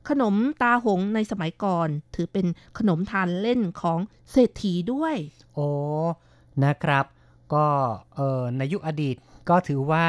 [0.09, 2.46] ขนมตาหงในสมัยก่อน ถือเป็น
[2.78, 3.98] ขนมทานเล่นของ
[4.30, 5.14] เศรษฐีด้วย
[5.54, 5.68] โอ้
[6.64, 7.04] นะครับ
[7.54, 7.66] ก็
[8.14, 9.16] เออในยุคอดีต
[9.48, 10.07] ก็ถือว่า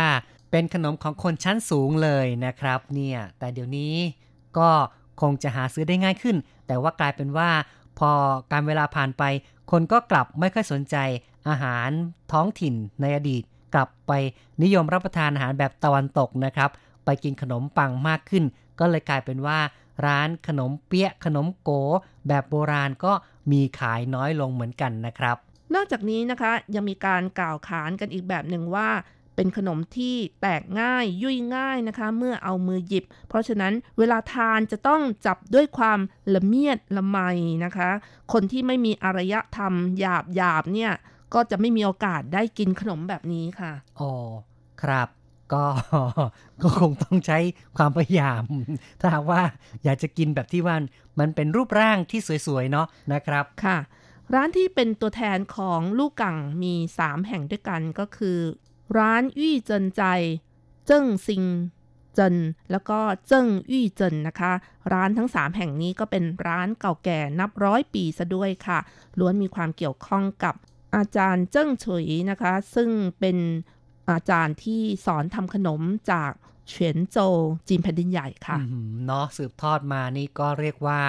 [0.51, 3.93] เป็นขนมของคนชั้นสูงเลยนะครับเนี่ยแต่เดี๋ยวนี้
[4.57, 4.69] ก็
[5.21, 6.35] คงจะหาซื้อได้ง่ายขึ้น
[6.67, 7.49] แต่ว่ากลายเป็นว่า
[7.99, 8.11] พอ
[8.51, 9.23] การเวลาผ่านไป
[9.71, 10.95] คนก็กลับไม่ค่อยสนใจ
[11.49, 11.89] อาหาร
[12.31, 13.43] ท้องถิ่นในอดีต
[13.73, 14.11] กลับไป
[14.63, 16.69] นิยมรับประทานอาหารแบบตะวันตกนะครับ
[17.05, 18.43] ไปกินขนมปังมากขึ้น
[18.79, 19.59] ก็เลยกลายเป็นว่า
[20.05, 21.69] ร้านขนมเปี๊ยะขนมโก
[22.27, 23.13] แบบโบราณก็
[23.51, 25.37] มีขายน้อยลงเหมือนกันนะครับ
[25.75, 28.89] นอกจากนี้นะคะยังมีการกล่าวขานกันอีกแบบหนึ่งว่า
[29.35, 35.99] เป็นขนมที่แตกง่ายยุ่ยง่ายนะคะ เมื่อเอามือหยิบ เพราะฉะนั้นเวลาทานจะต้องจับด้วยความ
[36.35, 37.17] ละเมียดละไม
[37.65, 37.89] นะคะ
[38.33, 40.91] คนที่ไม่มีอารยธรรมหยาบหยาบๆเนี่ย
[41.33, 44.11] ก็จะไม่มีโอกาสได้กินขนมแบบนี้ค่ะ อ๋อ
[44.81, 45.07] ครับ
[45.53, 45.65] ก็
[46.61, 47.39] ก็คงต้องใช้
[47.77, 48.43] ความพยายาม
[48.99, 49.41] ถ้าหากว่า
[49.83, 50.75] อยากจะกินแบบที่ว่า
[51.19, 53.77] มันเป็นรูปร่างที่สวยๆเนาะนะครับค่ะ
[54.33, 58.39] ร้านที่เป็นตัวแทนของลูกกังมี 3 แห่งด้วยกันก็คือ
[58.97, 60.03] ร้านยี่เจินใจ
[60.85, 61.43] เจิ้งซิง
[62.15, 62.35] เจิน
[62.71, 64.51] แล้วก็เจิ้งยี่เจินนะคะ
[64.93, 68.79] ร้านทั้ง 3 แห่งนี้ก็เป็นร้านเก่าแก่นับร้อยปีซะด้วยค่ะ
[69.19, 70.55] ล้วนมีความเกี่ยวข้องกับ
[70.95, 72.89] อาจารย์เจิ้งเฉยนะคะ ซึ่ง
[73.19, 73.37] เป็น
[74.10, 75.82] อาจารย์ที่สอนทำขนม
[76.12, 76.32] จาก
[76.68, 77.36] เฉียนโจว
[77.68, 81.01] จีนแผ่นดินใหญ่ค่ะอืมเนาะสืบทอดมานี่ก็เรียกว่า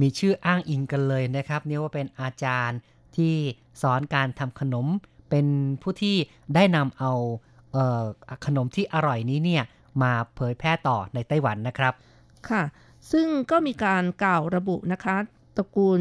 [0.00, 2.78] มีชื่ออ้างอิงกันเลยนะครับเนี่ยว่าเป็นอาจารย์
[3.16, 3.34] ที่
[3.82, 4.86] สอนการทำขนม
[5.30, 5.46] เป็น
[5.82, 6.16] ผู้ที่
[6.54, 7.12] ได้นำเอา
[7.72, 8.04] เอ่อ
[8.46, 9.64] ขนมที่อร่อยนี้เนี่ย
[10.02, 11.94] มาเผยแพร่ต่อในไต้หวันนะครับ
[12.48, 12.62] ค่ะ
[13.12, 15.16] ซึ่งก็มีการกล่าวระบุนะคะ
[15.56, 16.00] ตระกูล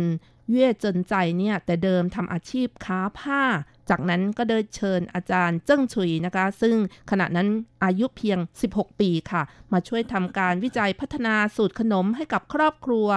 [0.52, 3.44] เย่เจินใจเนี่ยแต่เดิมทำอาชีพค้าผ้า
[3.90, 6.76] จากนั้นก็ได้เชิญอาจารย์เจิ้งชุยนะคะ ซึ่ง
[7.12, 7.48] ขณะนั้น
[7.84, 8.40] อายุเพียง
[8.70, 9.42] 16 ปีค่ะ
[9.74, 13.08] มาช่วยทำการวิจัยพัฒนาสูตรขนมให้กับครอบครัว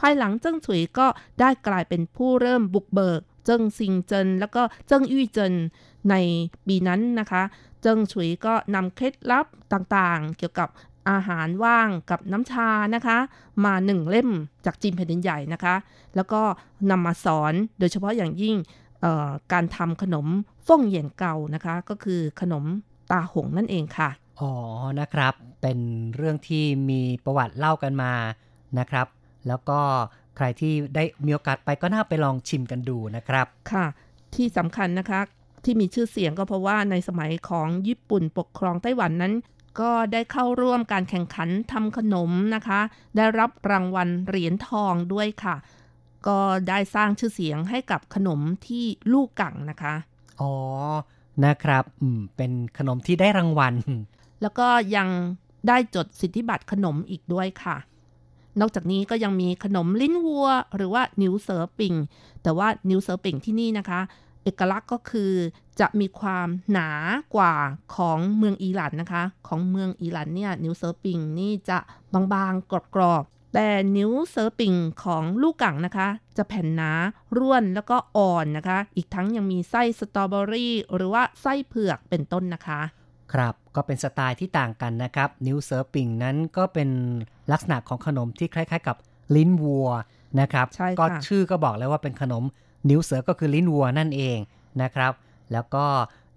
[0.00, 1.06] ภายหลังเจิ้งฉุยก็
[1.40, 5.54] ได้กลายเป็นผู้เริ่มบุกเบิก เจิ้งซิงเจิน แล้วก็เจิ้งอี้เจิน
[6.10, 6.14] ใน
[6.66, 7.42] ปีนั้นนะคะ
[7.82, 10.68] เจิ้งฉุยก็นำเคล็ดลับต่างๆ เกี่ยวกับ
[11.10, 13.18] อาหารว่างกับน้ำชานะคะ
[13.64, 14.30] มาหนึ่งเล่ม
[14.66, 15.74] จากจีนแผ่นดินใหญ่นะคะ
[16.16, 16.40] แล้วก็
[16.90, 18.56] นำมาสอนโดยเฉพาะอย่างยิ่ง
[19.00, 20.26] เอ่อการทำขนม
[20.66, 22.64] ฟ่งเหยียนเก่านะคะ ก็คือขนม
[23.10, 24.52] ตาหงนั่นเองค่ะ อ๋อ
[25.00, 25.78] นะครับ เป็น
[26.16, 28.12] เรื่องที่มีประวัติเล่ากันมา
[28.78, 29.06] นะครับ
[29.48, 29.78] แล้วก็
[30.36, 33.86] ใครที่ได้มีโอกาสไปก็น่าไปลองชิมกันดูนะครับค่ะ
[34.34, 35.20] ที่สำคัญนะคะ
[35.64, 39.32] ที่มีชื่อเสียงก็เพราะว่าในสมัยของญี่ปุ่นปกครองไต้หวันนั้น
[39.80, 42.80] ก็ได้เข้าร่วมการแข่งขันทำขนมนะคะ
[43.16, 45.56] ได้รับรางวัลเหรียญทองด้วยค่ะ
[46.26, 49.94] ก็ได้สร้างชื่อเสียงให้กับขนมที่ลูกกังนะคะ
[50.40, 50.52] อ๋อ
[51.44, 53.74] นะครับอืมเป็นขนมที่ได้รางวัล
[54.42, 55.08] แล้วก็ยัง
[55.68, 57.76] ได้จดสิทธิบัตรขนมอีกด้วยค่ะ
[58.60, 61.94] นอกจากนี้ก็ยังมีขนมลิ้นวัว หรือว่านิวเซอร์ปิง
[62.42, 64.00] แต่ว่านิวเซอร์ปิงที่นี่นะคะ
[64.44, 65.32] เอกลักษณ์ก็คือ
[65.80, 66.90] จะมีความหนา
[67.36, 67.54] กว่า
[67.96, 71.78] ของเมืองอีหลันนะคะ ของเมืองอีหลันเนี่ยนิวเซอร์ปิงนี่จะ
[72.34, 74.72] บางๆกรอบๆแต่นิวเซอร์ปิง
[75.04, 76.92] ของลูกกังนะคะ จะแผ่นหนา
[77.38, 82.80] ร่วนแล้วก็อ่อนนะคะ อีกทั้งยังมีไส้สตรอเบอรี่หรือว่าไส้เผือกเป็นต้นนะคะ
[83.32, 86.90] ครับก็เป็นสไตล์ที่ต่างกันนะครับ นิวเซอร์ปิงนั้นก็เป็น
[87.52, 88.96] ลักษณะของขนมที่คล้าย ๆ กับ
[89.36, 89.88] ลิ้นวัว
[90.40, 92.44] นะครับใช่ค่ะก็ชื่อก็บอกแล้วว่าเป็นขนม
[92.90, 94.38] นิวเซอร์ก็คือลิ้นวัวนั่นเอง
[94.82, 95.12] นะครับ
[95.52, 95.86] แล้วก็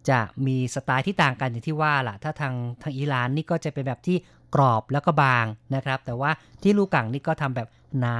[0.09, 4.17] จะมีสไตล์ที่ต่างกันอย่างที่ว่าล่ะ ถ้าทางทางอิหร่านนี่ก็จะเป็นแบบที่
[4.55, 6.31] กรอบแล้วก็บางนะครับ แต่ว่า
[6.61, 7.67] ที่ลูกังนี่ก็ทำแบบ
[7.99, 8.17] หนา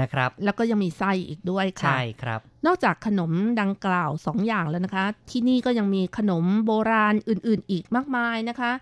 [0.00, 8.72] นะครับ แล้วก็ยังมีไส้อีกด้วยค่ะ ใช่ครับ นอกจากขนมดังกล่าว2อย่างแล้วนะคะ ที่นี่ก็ยังมีขนมโบราณอื่นๆ อีกมากมายนะคะ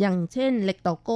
[0.00, 1.10] อย่างเช่นเหล็กเตาโก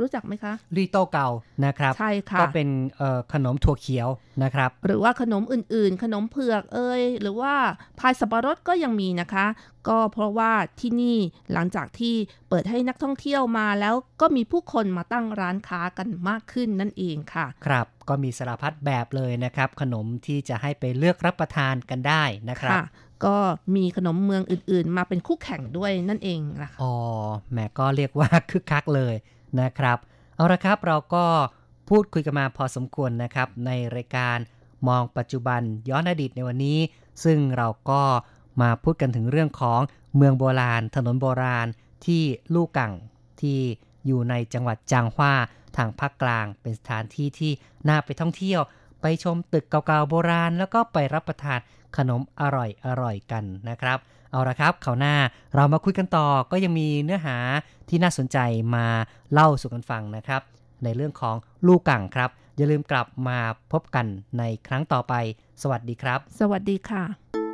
[0.00, 1.28] รู้จักไหมคะรีโตเก่า
[1.64, 4.08] นะครับ ใช่ค่ะ ก็เป็นเอ่อขนมถั่วเขียว
[4.42, 7.54] นะครับ หรือว่าขนมอื่นๆ ขนมเผือกเอยหรือว่า
[7.98, 9.46] พายสับปะรดก็ยังมีนะคะ
[9.88, 11.18] ก็เพราะว่าที่นี่
[11.52, 12.14] หลังจากที่
[12.48, 22.84] เปิดให้นักท่องเที่ยวมาแล้วก็มีผู้คนมาตั้งร้านค้ากันมากขึ้นนั่นเองค่ะ ครับก็มีสารพัดแบบเลยนะครับ ขนมที่จะให้ไปเลือกรับประทานกันได้นะครับค่ะ
[23.24, 23.36] ก็
[23.76, 26.94] มีขนมเมืองอื่นๆ มาเป็นคู่แข่งด้วยนั่นเองนะคะอ๋อ
[27.50, 29.14] แหมก็เรียกว่าคึกคักเลย
[29.60, 29.98] นะครับ
[30.36, 31.24] เอาละครับเราก็
[31.88, 34.38] พูดคุยกันมาพอสมควรนะครับ ในรายการ
[34.88, 36.78] มองปัจจุบันย้อนอดีตในวันนี้
[37.24, 38.02] ซึ่งเราก็
[38.62, 39.80] มาพูดกันถึงเรื่องของ
[40.16, 41.66] เมืองโบราณ ถนนโบราณ
[42.06, 42.22] ที่
[42.54, 42.92] ลู่กัง
[43.40, 43.58] ที่
[44.06, 45.32] อยู่ในจังหวัดจางฮวา
[45.76, 47.52] ทางภาคกลางเป็นสถานที่ที่
[47.88, 48.60] น่าไปท่องเที่ยว
[49.00, 51.60] ไปชมตึกเก่าๆโบราณ แล้วก็ไปรับประทาน
[51.96, 53.98] ขนมอร่อยอร่อยกันนะครับ
[54.32, 55.14] เอาละครับข่าวหน้า
[55.54, 57.36] เรามาคุยกันต่อก็ยังมีเนื้อหา
[57.88, 58.38] ที่น่าสนใจ
[58.74, 58.86] มา
[59.32, 60.42] เล่าสู่กันฟังนะครับ
[60.84, 63.38] ในเรื่องของลูกกังครับ อย่าลืมกลับมา
[63.72, 64.06] พบกัน
[64.38, 65.14] ในครั้งต่อไป
[65.62, 67.45] สวัสดีครับ สวัสดีค่ะ